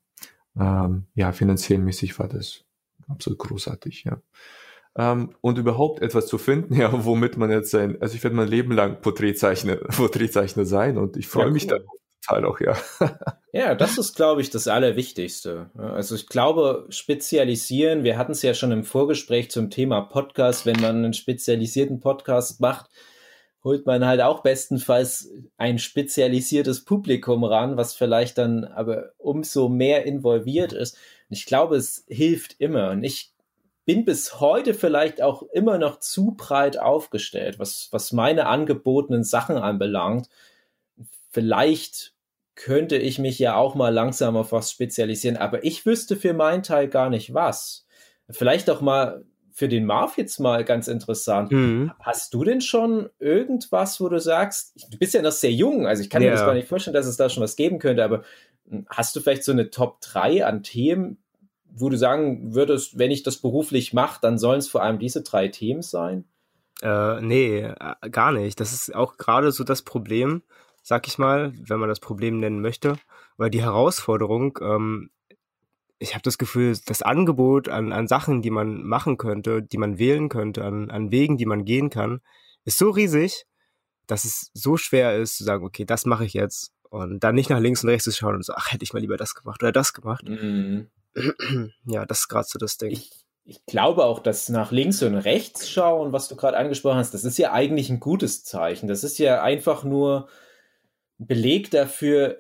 [0.58, 2.64] Ähm, ja, finanziell mäßig war das
[3.10, 4.22] absolut großartig, ja.
[4.96, 8.48] Ähm, und überhaupt etwas zu finden, ja, womit man jetzt sein, also ich werde mein
[8.48, 11.80] Leben lang Porträtzeichner, Porträtzeichner sein und ich freue ja, mich cool.
[11.80, 12.78] darauf total auch, ja.
[13.54, 15.70] ja, das ist, glaube ich, das Allerwichtigste.
[15.76, 20.80] Also ich glaube, spezialisieren, wir hatten es ja schon im Vorgespräch zum Thema Podcast, wenn
[20.80, 22.90] man einen spezialisierten Podcast macht,
[23.64, 30.06] holt man halt auch bestenfalls ein spezialisiertes Publikum ran, was vielleicht dann aber umso mehr
[30.06, 30.96] involviert ist.
[31.30, 32.92] Und ich glaube, es hilft immer.
[32.92, 33.33] Und ich
[33.86, 39.58] bin bis heute vielleicht auch immer noch zu breit aufgestellt, was, was meine angebotenen Sachen
[39.58, 40.30] anbelangt.
[41.30, 42.14] Vielleicht
[42.56, 46.64] könnte ich mich ja auch mal langsam auf was spezialisieren, aber ich wüsste für meinen
[46.64, 47.86] Teil gar nicht was.
[48.30, 51.52] Vielleicht auch mal für den Marv jetzt mal ganz interessant.
[51.52, 51.92] Mhm.
[52.00, 56.02] Hast du denn schon irgendwas, wo du sagst, du bist ja noch sehr jung, also
[56.02, 56.30] ich kann ja.
[56.30, 58.24] mir das gar nicht vorstellen, dass es da schon was geben könnte, aber
[58.68, 61.23] hm, hast du vielleicht so eine Top 3 an Themen,
[61.76, 65.22] wo du sagen würdest, wenn ich das beruflich mache, dann sollen es vor allem diese
[65.22, 66.26] drei Themen sein?
[66.82, 68.60] Äh, nee, äh, gar nicht.
[68.60, 70.44] Das ist auch gerade so das Problem
[70.84, 72.98] sag ich mal, wenn man das Problem nennen möchte,
[73.38, 75.10] weil die Herausforderung, ähm,
[75.98, 79.98] ich habe das Gefühl, das Angebot an, an Sachen, die man machen könnte, die man
[79.98, 82.20] wählen könnte, an, an Wegen, die man gehen kann,
[82.66, 83.46] ist so riesig,
[84.06, 87.50] dass es so schwer ist zu sagen, okay, das mache ich jetzt und dann nicht
[87.50, 89.64] nach links und rechts zu schauen und so, ach, hätte ich mal lieber das gemacht
[89.64, 90.28] oder das gemacht.
[90.28, 90.88] Mhm.
[91.86, 92.92] Ja, das ist gerade so das Ding.
[92.92, 93.12] Ich,
[93.46, 97.24] ich glaube auch, dass nach links und rechts schauen, was du gerade angesprochen hast, das
[97.24, 98.88] ist ja eigentlich ein gutes Zeichen.
[98.88, 100.28] Das ist ja einfach nur
[101.18, 102.40] Beleg dafür,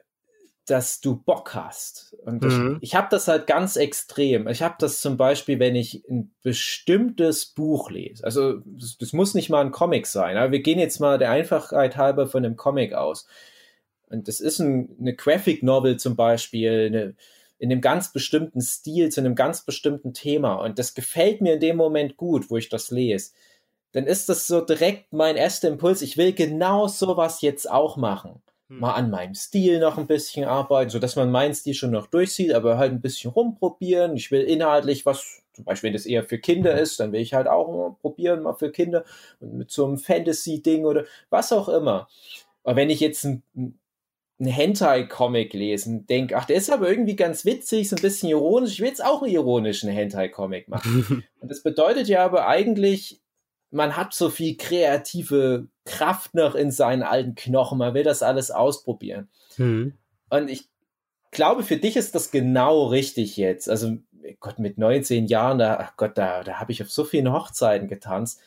[0.65, 2.15] dass du Bock hast.
[2.23, 2.77] Und mhm.
[2.81, 4.47] ich, ich habe das halt ganz extrem.
[4.47, 8.23] Ich habe das zum Beispiel, wenn ich ein bestimmtes Buch lese.
[8.23, 10.37] Also das, das muss nicht mal ein Comic sein.
[10.37, 13.27] Aber wir gehen jetzt mal der Einfachheit halber von einem Comic aus.
[14.09, 17.15] Und das ist ein, eine Graphic Novel zum Beispiel, eine,
[17.63, 20.55] in einem ganz bestimmten Stil, zu einem ganz bestimmten Thema.
[20.55, 23.31] Und das gefällt mir in dem Moment gut, wo ich das lese.
[23.93, 26.01] Dann ist das so direkt mein erster Impuls.
[26.01, 28.79] Ich will genau sowas jetzt auch machen hm.
[28.81, 32.07] mal an meinem Stil noch ein bisschen arbeiten, so dass man meinen Stil schon noch
[32.07, 34.17] durchsieht, aber halt ein bisschen rumprobieren.
[34.17, 37.33] Ich will inhaltlich was, zum Beispiel wenn das eher für Kinder ist, dann will ich
[37.33, 39.05] halt auch mal probieren, mal für Kinder
[39.39, 42.09] und mit so einem Fantasy-Ding oder was auch immer.
[42.65, 43.79] Aber wenn ich jetzt ein, ein
[44.45, 48.79] Hentai-Comic lesen, denke, ach, der ist aber irgendwie ganz witzig, so ein bisschen ironisch, ich
[48.79, 51.23] will jetzt auch einen ironischen Hentai-Comic machen.
[51.39, 53.21] und das bedeutet ja aber eigentlich,
[53.71, 58.51] man hat so viel kreative Kraft noch in seinen alten Knochen, man will das alles
[58.51, 59.29] ausprobieren.
[59.57, 59.93] Mhm.
[60.29, 60.69] Und ich
[61.31, 63.69] glaube, für dich ist das genau richtig jetzt.
[63.69, 63.97] Also,
[64.39, 67.87] Gott, mit 19 Jahren, da, ach Gott, da, da habe ich auf so vielen Hochzeiten
[67.87, 68.39] getanzt.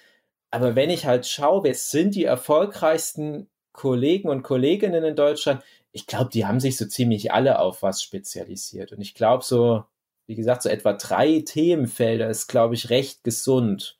[0.50, 5.62] Aber wenn ich halt schaue, wer sind die erfolgreichsten Kollegen und Kolleginnen in Deutschland,
[5.96, 8.92] ich glaube, die haben sich so ziemlich alle auf was spezialisiert.
[8.92, 9.82] Und ich glaube, so,
[10.26, 13.96] wie gesagt, so etwa drei Themenfelder ist, glaube ich, recht gesund.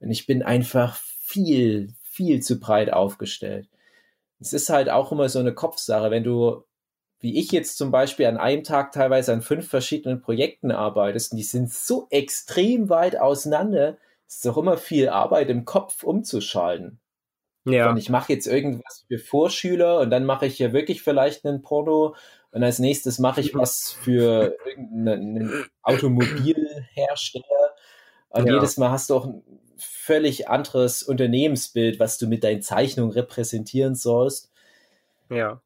[0.00, 3.68] Und ich bin einfach viel, viel zu breit aufgestellt.
[4.40, 6.64] Es ist halt auch immer so eine Kopfsache, wenn du,
[7.20, 11.36] wie ich jetzt zum Beispiel an einem Tag teilweise an fünf verschiedenen Projekten arbeitest und
[11.36, 17.00] die sind so extrem weit auseinander, es ist auch immer viel Arbeit im Kopf umzuschalten.
[17.64, 17.90] Ja.
[17.90, 21.62] Und ich mache jetzt irgendwas für Vorschüler und dann mache ich ja wirklich vielleicht einen
[21.62, 22.14] Porno
[22.50, 27.74] und als nächstes mache ich was für irgendeinen Automobilhersteller.
[28.28, 28.54] Und ja.
[28.54, 29.28] jedes Mal hast du auch
[29.76, 34.52] völlig anderes Unternehmensbild, was du mit deinen Zeichnungen repräsentieren sollst.
[35.30, 35.60] Ja.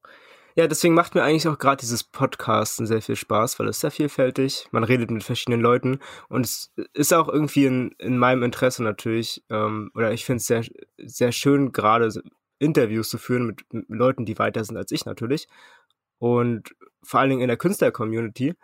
[0.58, 3.92] Ja, deswegen macht mir eigentlich auch gerade dieses Podcasten sehr viel Spaß, weil es sehr
[3.92, 8.82] vielfältig, man redet mit verschiedenen Leuten und es ist auch irgendwie in, in meinem Interesse
[8.82, 10.64] natürlich, ähm, oder ich finde es sehr,
[10.96, 12.12] sehr schön, gerade
[12.58, 15.46] Interviews zu führen mit, mit Leuten, die weiter sind als ich natürlich
[16.18, 18.54] und vor allen Dingen in der Künstler-Community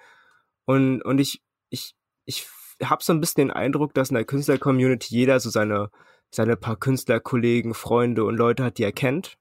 [0.64, 2.48] und, und ich, ich, ich
[2.82, 5.92] habe so ein bisschen den Eindruck, dass in der Künstler-Community jeder so seine,
[6.32, 9.38] seine paar Künstlerkollegen, Freunde und Leute hat, die er kennt.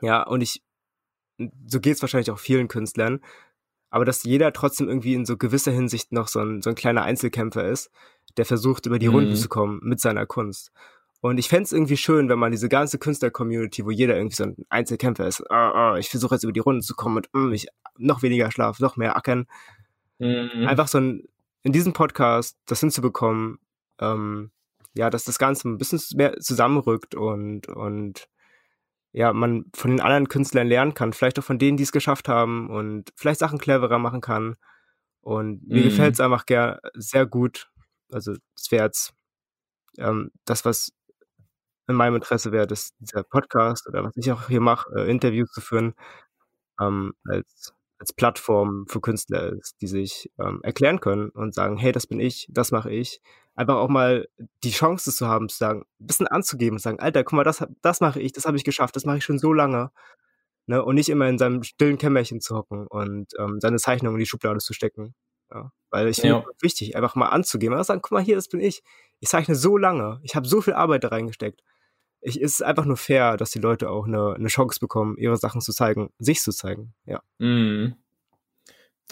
[0.00, 0.62] Ja, und ich,
[1.66, 3.20] so geht es wahrscheinlich auch vielen Künstlern,
[3.90, 7.02] aber dass jeder trotzdem irgendwie in so gewisser Hinsicht noch so ein, so ein kleiner
[7.02, 7.90] Einzelkämpfer ist,
[8.36, 9.14] der versucht, über die mhm.
[9.14, 10.72] Runden zu kommen mit seiner Kunst.
[11.20, 14.56] Und ich fände irgendwie schön, wenn man diese ganze Künstler-Community, wo jeder irgendwie so ein
[14.70, 17.68] Einzelkämpfer ist, oh, oh, ich versuche jetzt über die Runden zu kommen und mm, ich
[17.96, 19.46] noch weniger Schlaf, noch mehr ackern,
[20.18, 20.66] mhm.
[20.66, 21.22] einfach so ein,
[21.62, 23.58] in diesem Podcast das hinzubekommen,
[24.00, 24.50] ähm,
[24.94, 28.28] ja, dass das Ganze ein bisschen mehr zusammenrückt und, und
[29.12, 32.28] ja, man von den anderen Künstlern lernen kann, vielleicht auch von denen, die es geschafft
[32.28, 34.56] haben und vielleicht Sachen cleverer machen kann.
[35.20, 35.84] Und mir mm.
[35.84, 37.70] gefällt es einfach ger sehr gut.
[38.10, 39.14] Also das wäre jetzt
[39.98, 40.92] ähm, das, was
[41.88, 45.52] in meinem Interesse wäre, dass dieser Podcast oder was ich auch hier mache, äh, Interviews
[45.52, 45.94] zu führen,
[46.80, 51.92] ähm, als als Plattform für Künstler ist, die sich ähm, erklären können und sagen, hey,
[51.92, 53.20] das bin ich, das mache ich.
[53.54, 54.26] Einfach auch mal
[54.64, 57.64] die Chance zu haben, zu sagen, ein bisschen anzugeben und sagen, Alter, guck mal, das,
[57.80, 59.92] das mache ich, das habe ich geschafft, das mache ich schon so lange.
[60.66, 60.84] Ne?
[60.84, 64.26] Und nicht immer in seinem stillen Kämmerchen zu hocken und ähm, seine Zeichnungen in die
[64.26, 65.14] Schublade zu stecken.
[65.54, 65.70] Ja?
[65.90, 66.44] Weil ich finde ja.
[66.60, 68.82] wichtig, einfach mal anzugeben und sagen, guck mal hier, das bin ich.
[69.20, 71.62] Ich zeichne so lange, ich habe so viel Arbeit da reingesteckt.
[72.22, 75.36] Ich, es ist einfach nur fair, dass die Leute auch eine, eine Chance bekommen, ihre
[75.36, 76.94] Sachen zu zeigen, sich zu zeigen.
[77.04, 77.22] Ja.
[77.38, 77.96] Mhm.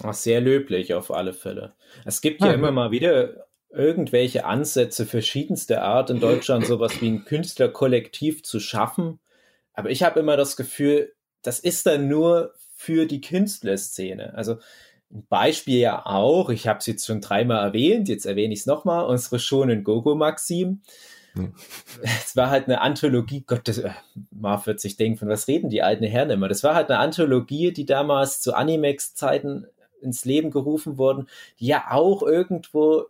[0.02, 1.74] Ach, sehr löblich auf alle Fälle.
[2.04, 7.08] Es gibt ja, ja immer mal wieder irgendwelche Ansätze verschiedenster Art in Deutschland, sowas wie
[7.08, 9.20] ein Künstlerkollektiv zu schaffen.
[9.74, 14.34] Aber ich habe immer das Gefühl, das ist dann nur für die Künstlerszene.
[14.34, 14.58] Also
[15.12, 18.66] ein Beispiel ja auch, ich habe es jetzt schon dreimal erwähnt, jetzt erwähne ich es
[18.66, 20.14] nochmal, unsere Schonen Gogo
[22.02, 23.90] Es war halt eine Anthologie, Gott, das, äh,
[24.30, 26.48] Marv wird sich denken, von was reden die alten Herren immer?
[26.48, 29.66] Das war halt eine Anthologie, die damals zu Animex-Zeiten
[30.00, 33.06] ins Leben gerufen wurden, die ja auch irgendwo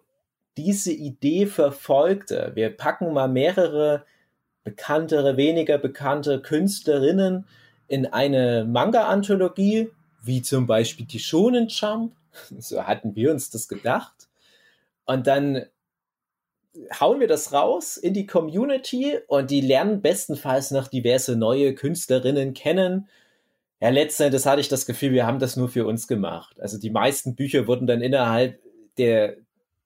[0.56, 2.52] diese Idee verfolgte.
[2.54, 4.04] Wir packen mal mehrere
[4.64, 7.46] bekanntere, weniger bekannte Künstlerinnen
[7.88, 9.90] in eine Manga-Anthologie,
[10.22, 12.14] wie zum Beispiel die Shonen Jump.
[12.58, 14.28] So hatten wir uns das gedacht.
[15.04, 15.64] Und dann
[16.98, 22.54] hauen wir das raus in die Community und die lernen bestenfalls noch diverse neue Künstlerinnen
[22.54, 23.08] kennen.
[23.80, 26.60] Ja, letztendlich hatte ich das Gefühl, wir haben das nur für uns gemacht.
[26.60, 28.60] Also die meisten Bücher wurden dann innerhalb
[28.98, 29.36] der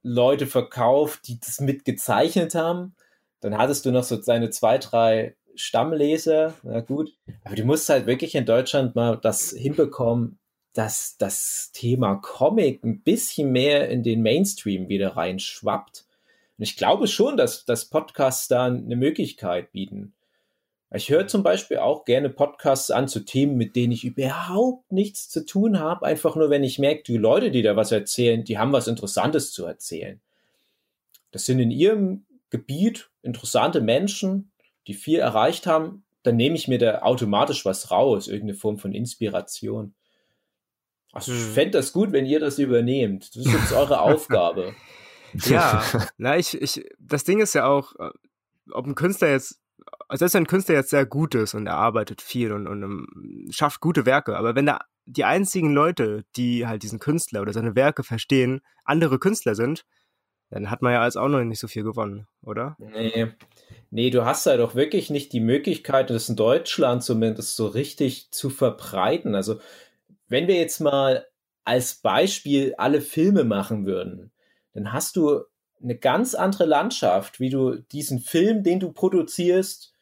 [0.02, 2.94] Leute verkauft, die das mitgezeichnet haben.
[3.40, 6.54] Dann hattest du noch so seine zwei, drei Stammleser.
[6.62, 7.12] Na gut.
[7.44, 10.38] Aber du musst halt wirklich in Deutschland mal das hinbekommen,
[10.74, 16.04] dass das Thema Comic ein bisschen mehr in den Mainstream wieder reinschwappt.
[16.58, 20.14] Und ich glaube schon, dass, dass Podcasts da eine Möglichkeit bieten.
[20.92, 25.28] Ich höre zum Beispiel auch gerne Podcasts an zu Themen, mit denen ich überhaupt nichts
[25.28, 26.06] zu tun habe.
[26.06, 29.52] Einfach nur, wenn ich merke, die Leute, die da was erzählen, die haben was Interessantes
[29.52, 30.20] zu erzählen.
[31.32, 34.52] Das sind in ihrem Gebiet interessante Menschen,
[34.86, 36.04] die viel erreicht haben.
[36.22, 39.94] Dann nehme ich mir da automatisch was raus, irgendeine Form von Inspiration.
[41.12, 41.52] Also ich hm.
[41.52, 43.34] fände das gut, wenn ihr das übernehmt.
[43.34, 44.74] Das ist jetzt eure Aufgabe.
[45.46, 45.82] Ja,
[46.16, 48.10] na, ich, ich, das Ding ist ja auch, äh,
[48.70, 49.60] ob ein Künstler jetzt,
[50.08, 52.84] also selbst wenn ein Künstler jetzt sehr gut ist und er arbeitet viel und, und
[52.84, 57.42] um, ähm, schafft gute Werke, aber wenn da die einzigen Leute, die halt diesen Künstler
[57.42, 59.84] oder seine Werke verstehen, andere Künstler sind,
[60.50, 62.76] dann hat man ja als auch noch nicht so viel gewonnen, oder?
[62.78, 63.28] Nee.
[63.90, 68.30] Nee, du hast ja doch wirklich nicht die Möglichkeit, das in Deutschland zumindest so richtig
[68.30, 69.34] zu verbreiten.
[69.34, 69.60] Also,
[70.28, 71.26] wenn wir jetzt mal
[71.64, 74.32] als Beispiel alle Filme machen würden,
[74.74, 75.44] dann hast du
[75.82, 79.92] eine ganz andere Landschaft, wie du diesen Film, den du produzierst,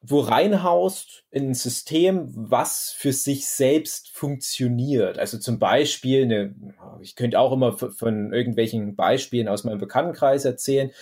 [0.00, 5.18] wo reinhaust in ein System, was für sich selbst funktioniert.
[5.18, 6.54] Also zum Beispiel, eine,
[7.00, 10.92] ich könnte auch immer von irgendwelchen Beispielen aus meinem Bekanntenkreis erzählen.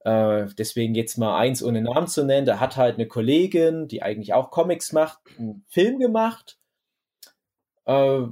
[0.00, 2.46] Äh, deswegen jetzt mal eins ohne Namen zu nennen.
[2.46, 6.58] Da hat halt eine Kollegin, die eigentlich auch Comics macht, einen Film gemacht
[7.86, 8.22] äh,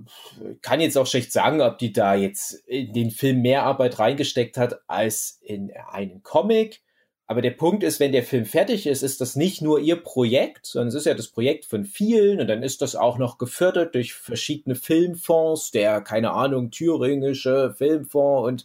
[0.62, 4.56] kann jetzt auch schlecht sagen, ob die da jetzt in den Film mehr Arbeit reingesteckt
[4.56, 6.82] hat als in einen Comic.
[7.26, 10.66] Aber der Punkt ist, wenn der Film fertig ist, ist das nicht nur ihr Projekt,
[10.66, 13.94] sondern es ist ja das Projekt von vielen und dann ist das auch noch gefördert
[13.94, 18.64] durch verschiedene Filmfonds, der, keine Ahnung, thüringische Filmfonds und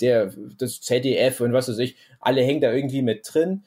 [0.00, 3.64] der, das ZDF und was weiß ich, alle hängen da irgendwie mit drin.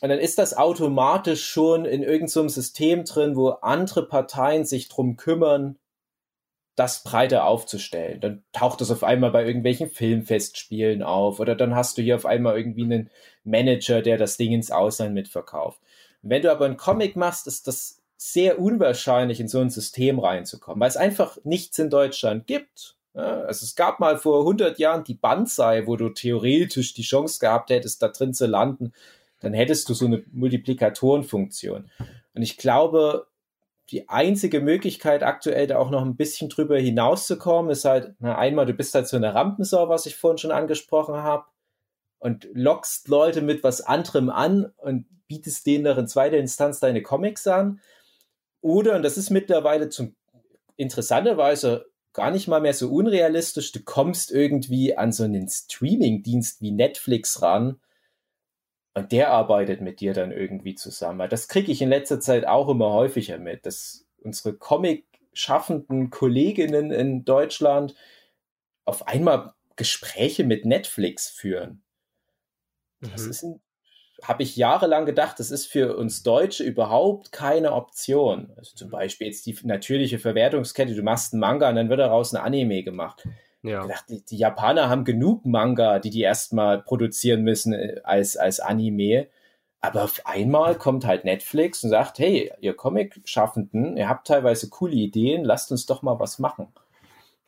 [0.00, 4.88] Und dann ist das automatisch schon in irgendeinem so System drin, wo andere Parteien sich
[4.88, 5.78] drum kümmern,
[6.76, 8.20] das breiter aufzustellen.
[8.20, 12.26] Dann taucht das auf einmal bei irgendwelchen Filmfestspielen auf oder dann hast du hier auf
[12.26, 13.10] einmal irgendwie einen
[13.44, 15.80] Manager, der das Ding ins Ausland mitverkauft.
[16.22, 20.18] Und wenn du aber einen Comic machst, ist das sehr unwahrscheinlich, in so ein System
[20.18, 22.96] reinzukommen, weil es einfach nichts in Deutschland gibt.
[23.12, 27.70] also es gab mal vor 100 Jahren die Banzai, wo du theoretisch die Chance gehabt
[27.70, 28.92] hättest, da drin zu landen
[29.44, 31.90] dann hättest du so eine Multiplikatorenfunktion.
[32.34, 33.26] Und ich glaube,
[33.90, 38.66] die einzige Möglichkeit aktuell da auch noch ein bisschen drüber hinauszukommen, ist halt, na, einmal,
[38.66, 41.44] du bist halt so eine Rampensau, was ich vorhin schon angesprochen habe,
[42.18, 47.46] und lockst Leute mit was anderem an und bietest denen in zweiter Instanz deine Comics
[47.46, 47.80] an.
[48.62, 50.14] Oder, und das ist mittlerweile zum
[50.76, 56.70] interessanterweise gar nicht mal mehr so unrealistisch, du kommst irgendwie an so einen Streaming-Dienst wie
[56.70, 57.80] Netflix ran
[58.94, 61.28] und der arbeitet mit dir dann irgendwie zusammen.
[61.28, 67.24] Das kriege ich in letzter Zeit auch immer häufiger mit, dass unsere Comic-schaffenden Kolleginnen in
[67.24, 67.94] Deutschland
[68.84, 71.82] auf einmal Gespräche mit Netflix führen.
[73.00, 73.30] Das mhm.
[73.30, 73.46] ist
[74.22, 78.52] habe ich jahrelang gedacht, das ist für uns Deutsche überhaupt keine Option.
[78.56, 82.34] Also zum Beispiel jetzt die natürliche Verwertungskette, du machst einen Manga und dann wird daraus
[82.34, 83.26] ein Anime gemacht.
[83.64, 83.82] Ja.
[83.82, 88.60] Gedacht, die, die, Japaner haben genug Manga, die die erstmal produzieren müssen äh, als, als
[88.60, 89.26] Anime.
[89.80, 94.94] Aber auf einmal kommt halt Netflix und sagt, hey, ihr Comic-Schaffenden, ihr habt teilweise coole
[94.94, 96.68] Ideen, lasst uns doch mal was machen.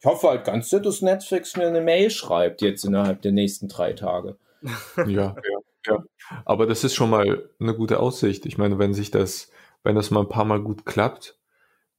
[0.01, 3.93] Ich hoffe halt ganz, dass Netflix mir eine Mail schreibt jetzt innerhalb der nächsten drei
[3.93, 4.37] Tage.
[4.97, 6.05] Ja, ja, ja.
[6.47, 8.47] Aber das ist schon mal eine gute Aussicht.
[8.47, 9.51] Ich meine, wenn sich das,
[9.83, 11.39] wenn das mal ein paar Mal gut klappt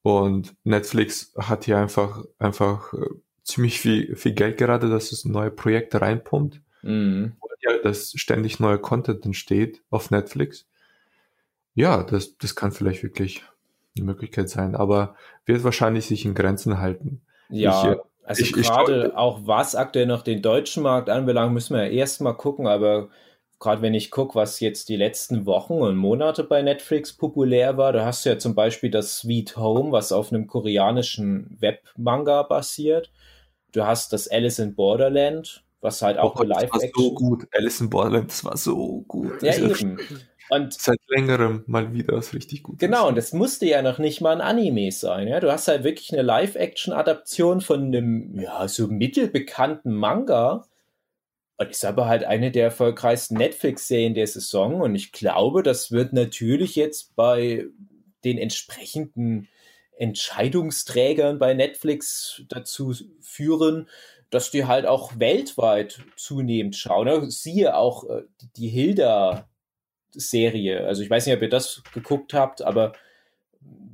[0.01, 3.05] und Netflix hat hier einfach, einfach äh,
[3.47, 6.61] ziemlich viel, viel Geld gerade, dass es neue Projekte reinpumpt.
[6.81, 7.37] Mhm.
[7.61, 10.67] Ja, dass ständig neuer Content entsteht auf Netflix.
[11.73, 13.43] Ja, das, das kann vielleicht wirklich
[13.95, 17.21] eine Möglichkeit sein, aber wird wahrscheinlich sich in Grenzen halten.
[17.49, 21.53] Ja, ich, äh, also ich, gerade ich, auch was aktuell noch den deutschen Markt anbelangt,
[21.53, 23.09] müssen wir ja erstmal gucken, aber
[23.59, 27.93] gerade wenn ich gucke, was jetzt die letzten Wochen und Monate bei Netflix populär war,
[27.93, 33.11] da hast du ja zum Beispiel das Sweet Home, was auf einem koreanischen Webmanga basiert.
[33.71, 36.91] Du hast das Alice in Borderland, was halt auch oh eine Live-Action.
[36.95, 37.47] so gut.
[37.51, 39.41] Alice in Borderland, das war so gut.
[39.43, 39.99] Ja, eben.
[40.49, 42.79] Und seit längerem mal wieder was richtig gut.
[42.79, 45.27] Genau, und das musste ja noch nicht mal ein Anime sein.
[45.27, 45.39] Ja?
[45.39, 50.65] Du hast halt wirklich eine Live-Action-Adaption von einem, ja, so mittelbekannten Manga.
[51.59, 54.79] Und ist aber halt eine der erfolgreichsten Netflix-Serien der Saison.
[54.79, 57.65] Und ich glaube, das wird natürlich jetzt bei
[58.23, 59.47] den entsprechenden
[59.97, 63.87] Entscheidungsträgern bei Netflix dazu führen,
[64.29, 67.07] dass die halt auch weltweit zunehmend schauen.
[67.07, 67.31] Ne?
[67.31, 68.23] Siehe auch äh,
[68.57, 69.45] die Hilda-Serie.
[70.85, 72.93] Also ich weiß nicht, ob ihr das geguckt habt, aber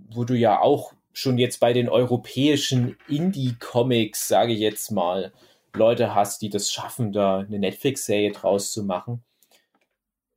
[0.10, 5.32] wo du ja auch schon jetzt bei den europäischen Indie-Comics, sage ich jetzt mal,
[5.76, 9.24] Leute hast, die das schaffen, da eine Netflix-Serie draus zu machen.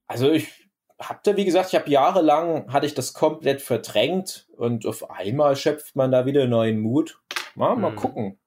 [0.07, 0.66] Also ich
[0.99, 5.97] da, wie gesagt, ich habe jahrelang, hatte ich das komplett verdrängt und auf einmal schöpft
[5.97, 7.21] man da wieder neuen Mut.
[7.55, 7.97] Mal, mal mhm.
[7.97, 8.39] gucken.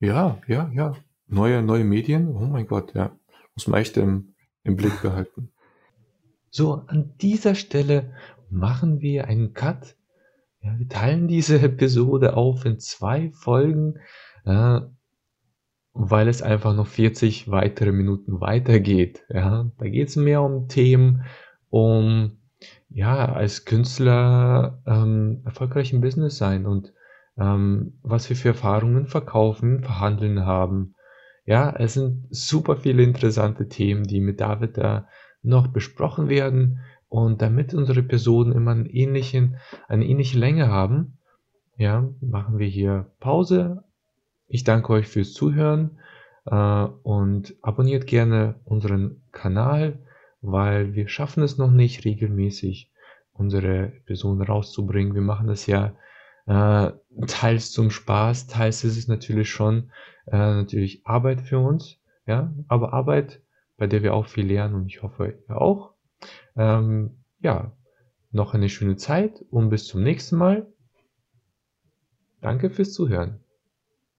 [0.00, 0.96] Ja, ja, ja.
[1.28, 3.16] Neue, neue Medien, oh mein Gott, ja.
[3.54, 5.50] Muss man echt im, im Blick behalten.
[6.50, 8.12] So, an dieser Stelle
[8.50, 9.96] machen wir einen Cut.
[10.60, 13.98] Ja, wir teilen diese Episode auf in zwei Folgen.
[14.44, 14.80] Äh,
[15.94, 19.24] weil es einfach noch 40 weitere Minuten weitergeht.
[19.28, 21.24] Ja, da geht es mehr um Themen,
[21.72, 22.36] um
[22.90, 26.92] ja als Künstler ähm, erfolgreich im Business sein und
[27.38, 30.94] ähm, was wir für Erfahrungen verkaufen, verhandeln haben.
[31.46, 35.08] Ja, es sind super viele interessante Themen, die mit David da
[35.42, 36.80] noch besprochen werden.
[37.08, 39.56] Und damit unsere Episoden immer einen ähnlichen,
[39.88, 41.18] eine ähnliche Länge haben,
[41.76, 43.82] ja, machen wir hier Pause,
[44.46, 45.98] ich danke euch fürs Zuhören
[46.46, 46.54] äh,
[47.02, 49.98] und abonniert gerne unseren Kanal,
[50.42, 52.90] weil wir schaffen es noch nicht regelmäßig
[53.32, 55.14] unsere Episoden rauszubringen.
[55.14, 55.94] Wir machen das ja
[56.46, 56.92] äh,
[57.26, 59.90] teils zum Spaß, teils ist es natürlich schon
[60.26, 63.40] äh, natürlich Arbeit für uns, ja, aber Arbeit,
[63.76, 65.94] bei der wir auch viel lernen und ich hoffe ihr auch.
[66.56, 67.72] Ähm, ja,
[68.30, 70.66] noch eine schöne Zeit und bis zum nächsten Mal.
[72.40, 73.40] Danke fürs Zuhören.